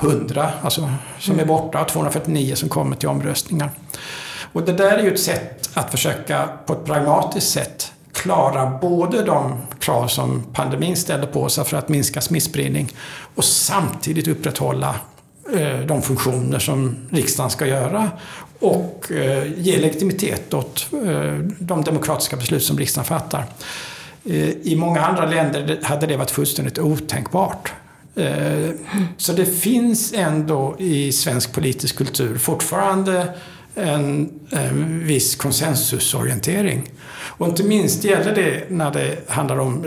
100 0.00 0.42
eh, 0.42 0.64
alltså, 0.64 0.90
som 1.18 1.40
är 1.40 1.44
borta 1.44 1.80
och 1.80 1.88
249 1.88 2.54
som 2.54 2.68
kommer 2.68 2.96
till 2.96 3.08
omröstningar. 3.08 3.70
Och 4.52 4.62
det 4.62 4.72
där 4.72 4.98
är 4.98 5.02
ju 5.02 5.12
ett 5.12 5.20
sätt 5.20 5.70
att 5.74 5.90
försöka 5.90 6.48
på 6.66 6.72
ett 6.72 6.84
pragmatiskt 6.84 7.50
sätt 7.50 7.92
klara 8.12 8.78
både 8.80 9.24
de 9.24 9.58
krav 9.78 10.06
som 10.06 10.42
pandemin 10.52 10.96
ställer 10.96 11.26
på 11.26 11.48
sig 11.48 11.64
för 11.64 11.76
att 11.76 11.88
minska 11.88 12.20
smittspridning 12.20 12.88
och 13.34 13.44
samtidigt 13.44 14.28
upprätthålla 14.28 14.94
eh, 15.56 15.80
de 15.80 16.02
funktioner 16.02 16.58
som 16.58 16.96
riksdagen 17.10 17.50
ska 17.50 17.66
göra 17.66 18.10
och 18.62 19.12
eh, 19.12 19.52
ge 19.56 19.78
legitimitet 19.78 20.54
åt 20.54 20.86
eh, 20.92 21.34
de 21.58 21.84
demokratiska 21.84 22.36
beslut 22.36 22.62
som 22.62 22.78
riksdagen 22.78 23.06
fattar. 23.06 23.44
Eh, 24.24 24.48
I 24.48 24.76
många 24.76 25.00
andra 25.00 25.26
länder 25.26 25.78
hade 25.82 26.06
det 26.06 26.16
varit 26.16 26.30
fullständigt 26.30 26.78
otänkbart. 26.78 27.72
Så 29.16 29.32
det 29.32 29.46
finns 29.46 30.12
ändå 30.12 30.76
i 30.78 31.12
svensk 31.12 31.52
politisk 31.52 31.96
kultur 31.96 32.38
fortfarande 32.38 33.28
en, 33.74 34.30
en 34.50 35.06
viss 35.06 35.34
konsensusorientering. 35.34 36.90
Och 37.22 37.48
inte 37.48 37.62
minst 37.64 38.04
gäller 38.04 38.34
det 38.34 38.70
när 38.70 38.90
det 38.90 39.30
handlar 39.30 39.58
om 39.58 39.84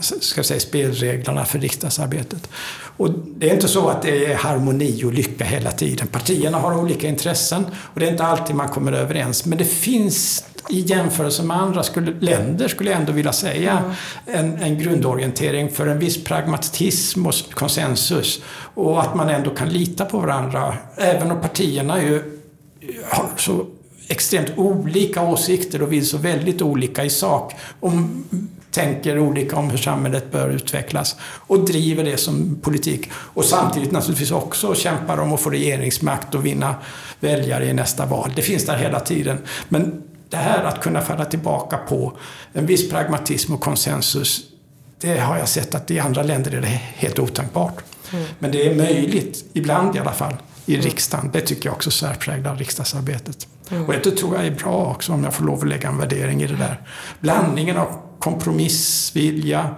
ska 0.00 0.42
säga, 0.42 0.60
spelreglerna 0.60 1.44
för 1.44 1.58
riksdagsarbetet. 1.58 2.48
Och 2.96 3.10
det 3.10 3.50
är 3.50 3.54
inte 3.54 3.68
så 3.68 3.88
att 3.88 4.02
det 4.02 4.26
är 4.26 4.34
harmoni 4.34 5.04
och 5.04 5.12
lycka 5.12 5.44
hela 5.44 5.70
tiden. 5.70 6.06
Partierna 6.06 6.58
har 6.58 6.78
olika 6.78 7.08
intressen 7.08 7.66
och 7.76 8.00
det 8.00 8.06
är 8.06 8.10
inte 8.10 8.24
alltid 8.24 8.56
man 8.56 8.68
kommer 8.68 8.92
överens. 8.92 9.46
Men 9.46 9.58
det 9.58 9.64
finns 9.64 10.44
i 10.68 10.80
jämförelse 10.80 11.42
med 11.42 11.56
andra 11.56 11.82
skulle, 11.82 12.12
länder, 12.20 12.68
skulle 12.68 12.90
jag 12.90 13.00
ändå 13.00 13.12
vilja 13.12 13.32
säga, 13.32 13.82
en, 14.26 14.62
en 14.62 14.78
grundorientering 14.78 15.70
för 15.70 15.86
en 15.86 15.98
viss 15.98 16.24
pragmatism 16.24 17.26
och 17.26 17.34
konsensus. 17.54 18.42
Och 18.74 19.00
att 19.00 19.14
man 19.14 19.28
ändå 19.28 19.50
kan 19.50 19.68
lita 19.68 20.04
på 20.04 20.18
varandra. 20.18 20.74
Även 20.96 21.30
om 21.30 21.40
partierna 21.40 22.02
ju 22.02 22.40
har 23.08 23.28
så 23.36 23.66
extremt 24.08 24.52
olika 24.56 25.22
åsikter 25.22 25.82
och 25.82 25.92
vill 25.92 26.06
så 26.06 26.18
väldigt 26.18 26.62
olika 26.62 27.04
i 27.04 27.10
sak. 27.10 27.54
Om, 27.80 28.24
tänker 28.74 29.18
olika 29.18 29.56
om 29.56 29.70
hur 29.70 29.78
samhället 29.78 30.32
bör 30.32 30.48
utvecklas 30.48 31.16
och 31.22 31.64
driver 31.64 32.04
det 32.04 32.16
som 32.16 32.58
politik. 32.62 33.10
Och 33.12 33.44
samtidigt 33.44 33.92
naturligtvis 33.92 34.30
också 34.30 34.74
kämpar 34.74 35.18
om 35.18 35.32
att 35.32 35.40
få 35.40 35.50
regeringsmakt 35.50 36.34
och 36.34 36.46
vinna 36.46 36.74
väljare 37.20 37.66
i 37.66 37.72
nästa 37.72 38.06
val. 38.06 38.32
Det 38.36 38.42
finns 38.42 38.66
där 38.66 38.76
hela 38.76 39.00
tiden. 39.00 39.38
Men 39.68 40.02
det 40.28 40.36
här 40.36 40.64
att 40.64 40.82
kunna 40.82 41.00
falla 41.00 41.24
tillbaka 41.24 41.76
på 41.76 42.12
en 42.52 42.66
viss 42.66 42.90
pragmatism 42.90 43.54
och 43.54 43.60
konsensus, 43.60 44.40
det 45.00 45.18
har 45.18 45.38
jag 45.38 45.48
sett 45.48 45.74
att 45.74 45.90
i 45.90 45.98
andra 45.98 46.22
länder 46.22 46.54
är 46.54 46.60
det 46.60 46.80
helt 46.94 47.18
otänkbart. 47.18 47.84
Mm. 48.12 48.24
Men 48.38 48.52
det 48.52 48.66
är 48.66 48.74
möjligt, 48.74 49.44
ibland 49.52 49.96
i 49.96 49.98
alla 49.98 50.12
fall, 50.12 50.34
i 50.66 50.76
riksdagen. 50.76 51.30
Det 51.32 51.40
tycker 51.40 51.68
jag 51.68 51.74
också 51.74 51.90
särpräglar 51.90 52.56
riksdagsarbetet. 52.56 53.48
Mm. 53.70 53.86
Och 53.86 53.92
det 53.92 54.10
tror 54.10 54.36
jag 54.36 54.46
är 54.46 54.50
bra 54.50 54.86
också, 54.86 55.12
om 55.12 55.24
jag 55.24 55.34
får 55.34 55.44
lov 55.44 55.58
att 55.58 55.68
lägga 55.68 55.88
en 55.88 55.98
värdering 55.98 56.42
i 56.42 56.46
det 56.46 56.56
där. 56.56 56.80
Blandningen 57.20 57.76
av 57.76 58.03
kompromissvilja, 58.24 59.70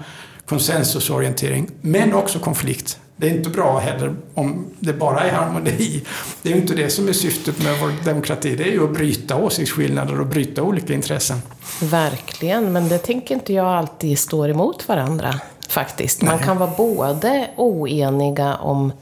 konsensusorientering, 0.46 1.70
men 1.80 2.14
också 2.14 2.38
konflikt. 2.38 3.00
Det 3.16 3.26
är 3.26 3.34
inte 3.34 3.50
bra 3.50 3.78
heller 3.78 4.14
om 4.34 4.66
det 4.78 4.92
bara 4.92 5.20
är 5.20 5.32
harmoni. 5.32 6.02
Det 6.42 6.48
är 6.48 6.54
ju 6.54 6.60
inte 6.60 6.74
det 6.74 6.90
som 6.90 7.08
är 7.08 7.12
syftet 7.12 7.62
med 7.62 7.80
vår 7.80 8.04
demokrati. 8.04 8.56
Det 8.56 8.64
är 8.64 8.72
ju 8.72 8.84
att 8.84 8.94
bryta 8.94 9.36
åsiktsskillnader 9.36 10.20
och 10.20 10.26
bryta 10.26 10.62
olika 10.62 10.94
intressen. 10.94 11.38
Verkligen, 11.82 12.72
men 12.72 12.88
det 12.88 12.98
tänker 12.98 13.34
inte 13.34 13.52
jag 13.52 13.66
alltid 13.66 14.18
står 14.18 14.50
emot 14.50 14.88
varandra 14.88 15.40
faktiskt. 15.68 16.22
Man 16.22 16.36
Nej. 16.36 16.44
kan 16.44 16.58
vara 16.58 16.70
både 16.76 17.48
oeniga 17.56 18.56
om 18.56 18.92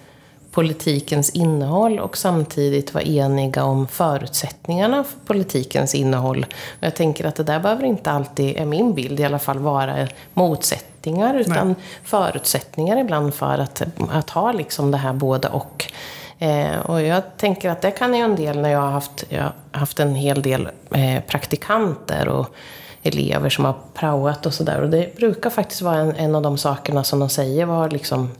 politikens 0.55 1.31
innehåll 1.31 1.99
och 1.99 2.17
samtidigt 2.17 2.95
vara 2.95 3.05
eniga 3.05 3.65
om 3.65 3.89
förutsättningarna 3.89 5.05
för 5.05 5.19
politikens 5.27 5.95
innehåll. 5.95 6.47
Och 6.79 6.87
jag 6.87 6.95
tänker 6.95 7.25
att 7.25 7.37
det 7.37 7.43
där 7.43 7.61
behöver 7.61 7.85
inte 7.85 8.11
alltid, 8.11 8.57
är 8.57 8.65
min 8.65 8.95
bild 8.95 9.21
i 9.21 9.25
alla 9.25 9.39
fall, 9.39 9.59
vara 9.59 10.09
motsättningar 10.35 11.35
utan 11.35 11.67
Nej. 11.67 11.77
förutsättningar 12.05 12.97
ibland 12.97 13.35
för 13.35 13.59
att, 13.59 13.83
att 14.11 14.31
ha 14.31 14.53
liksom 14.53 14.91
det 14.91 14.97
här 14.97 15.13
både 15.13 15.49
och. 15.49 15.93
Eh, 16.39 16.81
och 16.81 17.03
jag 17.03 17.23
tänker 17.37 17.71
att 17.71 17.83
det 17.83 17.91
kan 17.91 18.15
ju 18.15 18.21
en 18.21 18.37
del 18.37 18.61
när 18.61 18.71
jag 18.71 18.81
har 18.81 18.91
haft, 18.91 19.25
jag 19.29 19.43
har 19.43 19.53
haft 19.73 20.01
en 20.01 20.15
hel 20.15 20.43
del 20.43 20.69
eh, 20.91 21.23
praktikanter 21.27 22.29
och 22.29 22.55
elever 23.03 23.51
som 23.51 23.65
har 23.65 23.75
praoat 23.95 24.47
och 24.47 24.55
sådär. 24.55 24.81
Och 24.81 24.91
det 24.91 25.17
brukar 25.17 25.51
faktiskt 25.51 25.83
vara 25.83 25.97
en, 25.97 26.17
en 26.17 26.35
av 26.35 26.43
de 26.43 26.59
sakerna 26.59 27.05
som 27.05 27.19
de 27.19 27.29
säger 27.29 27.67
var 27.67 27.91
liksom 27.91 28.31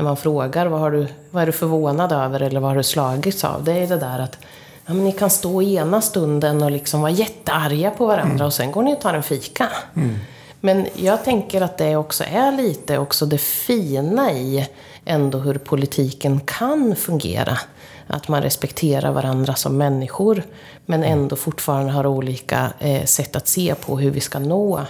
när 0.00 0.04
man 0.04 0.16
frågar 0.16 0.66
vad, 0.66 0.80
har 0.80 0.90
du, 0.90 1.06
vad 1.30 1.42
är 1.42 1.46
du 1.46 1.52
förvånad 1.52 2.12
över 2.12 2.42
eller 2.42 2.60
vad 2.60 2.70
har 2.70 2.76
du 2.76 2.82
slagits 2.82 3.44
av? 3.44 3.64
Det 3.64 3.72
är 3.72 3.86
det 3.86 3.96
där 3.96 4.18
att 4.18 4.38
ja, 4.86 4.94
men 4.94 5.04
ni 5.04 5.12
kan 5.12 5.30
stå 5.30 5.62
ena 5.62 6.00
stunden 6.00 6.62
och 6.62 6.70
liksom 6.70 7.00
vara 7.00 7.10
jättearga 7.10 7.90
på 7.90 8.06
varandra 8.06 8.34
mm. 8.34 8.46
och 8.46 8.52
sen 8.52 8.72
går 8.72 8.82
ni 8.82 8.94
och 8.94 9.00
tar 9.00 9.14
en 9.14 9.22
fika. 9.22 9.68
Mm. 9.96 10.16
Men 10.60 10.86
jag 10.94 11.24
tänker 11.24 11.60
att 11.60 11.78
det 11.78 11.96
också 11.96 12.24
är 12.24 12.52
lite 12.52 12.98
också 12.98 13.26
det 13.26 13.38
fina 13.38 14.32
i 14.32 14.68
ändå 15.04 15.38
hur 15.38 15.54
politiken 15.54 16.40
kan 16.40 16.96
fungera. 16.96 17.58
Att 18.06 18.28
man 18.28 18.42
respekterar 18.42 19.12
varandra 19.12 19.54
som 19.54 19.76
människor 19.76 20.42
men 20.86 21.04
ändå 21.04 21.36
fortfarande 21.36 21.92
har 21.92 22.06
olika 22.06 22.72
eh, 22.78 23.04
sätt 23.04 23.36
att 23.36 23.48
se 23.48 23.74
på 23.74 23.98
hur 23.98 24.10
vi 24.10 24.20
ska 24.20 24.38
nå 24.38 24.80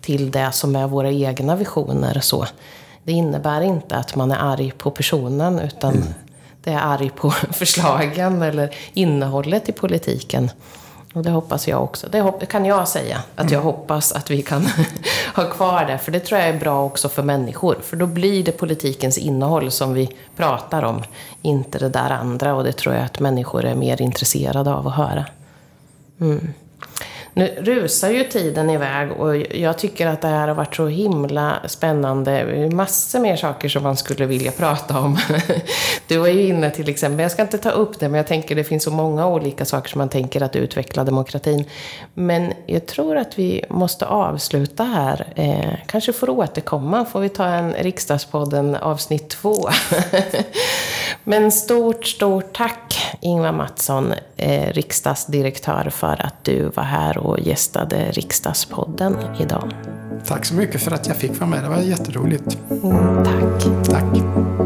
till 0.00 0.30
det 0.30 0.52
som 0.52 0.76
är 0.76 0.86
våra 0.86 1.10
egna 1.10 1.56
visioner. 1.56 2.20
Så 2.20 2.46
det 3.06 3.12
innebär 3.12 3.60
inte 3.60 3.96
att 3.96 4.16
man 4.16 4.30
är 4.30 4.38
arg 4.38 4.72
på 4.78 4.90
personen 4.90 5.58
utan 5.58 5.94
mm. 5.94 6.08
det 6.64 6.70
är 6.70 6.78
arg 6.78 7.10
på 7.16 7.30
förslagen 7.52 8.42
eller 8.42 8.74
innehållet 8.94 9.68
i 9.68 9.72
politiken. 9.72 10.50
Och 11.14 11.22
det 11.22 11.30
hoppas 11.30 11.68
jag 11.68 11.82
också. 11.82 12.06
Det 12.08 12.46
kan 12.46 12.64
jag 12.64 12.88
säga. 12.88 13.22
Att 13.34 13.50
jag 13.50 13.62
mm. 13.62 13.64
hoppas 13.64 14.12
att 14.12 14.30
vi 14.30 14.42
kan 14.42 14.68
ha 15.34 15.44
kvar 15.44 15.84
det. 15.84 15.98
För 15.98 16.12
det 16.12 16.20
tror 16.20 16.40
jag 16.40 16.48
är 16.48 16.58
bra 16.58 16.84
också 16.84 17.08
för 17.08 17.22
människor. 17.22 17.78
För 17.82 17.96
då 17.96 18.06
blir 18.06 18.44
det 18.44 18.52
politikens 18.52 19.18
innehåll 19.18 19.70
som 19.70 19.94
vi 19.94 20.10
pratar 20.36 20.82
om. 20.82 21.02
Inte 21.42 21.78
det 21.78 21.88
där 21.88 22.10
andra. 22.10 22.54
Och 22.54 22.64
det 22.64 22.72
tror 22.72 22.94
jag 22.94 23.04
att 23.04 23.20
människor 23.20 23.64
är 23.64 23.74
mer 23.74 24.02
intresserade 24.02 24.74
av 24.74 24.88
att 24.88 24.94
höra. 24.94 25.24
Mm. 26.20 26.52
Nu 27.36 27.54
rusar 27.58 28.10
ju 28.10 28.24
tiden 28.24 28.70
iväg 28.70 29.12
och 29.12 29.36
jag 29.36 29.78
tycker 29.78 30.06
att 30.06 30.20
det 30.20 30.28
här 30.28 30.48
har 30.48 30.54
varit 30.54 30.76
så 30.76 30.86
himla 30.86 31.56
spännande. 31.66 32.68
Massor 32.72 33.20
mer 33.20 33.36
saker 33.36 33.68
som 33.68 33.82
man 33.82 33.96
skulle 33.96 34.26
vilja 34.26 34.52
prata 34.52 35.00
om. 35.00 35.18
Du 36.08 36.18
var 36.18 36.28
ju 36.28 36.48
inne 36.48 36.70
till 36.70 36.88
exempel, 36.88 37.20
jag 37.20 37.30
ska 37.30 37.42
inte 37.42 37.58
ta 37.58 37.70
upp 37.70 38.00
det, 38.00 38.08
men 38.08 38.18
jag 38.18 38.26
tänker 38.26 38.54
det 38.54 38.64
finns 38.64 38.84
så 38.84 38.90
många 38.90 39.26
olika 39.26 39.64
saker 39.64 39.90
som 39.90 39.98
man 39.98 40.08
tänker 40.08 40.42
att 40.42 40.56
utveckla 40.56 41.04
demokratin. 41.04 41.64
Men 42.14 42.52
jag 42.66 42.86
tror 42.86 43.16
att 43.16 43.38
vi 43.38 43.64
måste 43.68 44.06
avsluta 44.06 44.84
här. 44.84 45.26
Eh, 45.36 45.78
kanske 45.86 46.12
får 46.12 46.30
återkomma, 46.30 47.04
får 47.04 47.20
vi 47.20 47.28
ta 47.28 47.46
en 47.46 47.72
Riksdagspodden 47.72 48.76
avsnitt 48.76 49.28
två. 49.28 49.68
men 51.24 51.52
stort, 51.52 52.06
stort 52.06 52.56
tack 52.56 53.16
Ingvar 53.20 53.52
Mattsson, 53.52 54.12
eh, 54.36 54.72
riksdagsdirektör, 54.72 55.90
för 55.90 56.26
att 56.26 56.44
du 56.44 56.70
var 56.74 56.82
här 56.82 57.18
och 57.26 57.40
gästade 57.40 58.10
Riksdagspodden 58.10 59.16
idag. 59.40 59.72
Tack 60.26 60.44
så 60.44 60.54
mycket 60.54 60.80
för 60.80 60.90
att 60.90 61.06
jag 61.06 61.16
fick 61.16 61.40
vara 61.40 61.50
med. 61.50 61.62
Det 61.64 61.68
var 61.68 61.80
jätteroligt. 61.80 62.58
Mm, 62.70 63.24
tack. 63.24 63.86
Tack. 63.90 64.65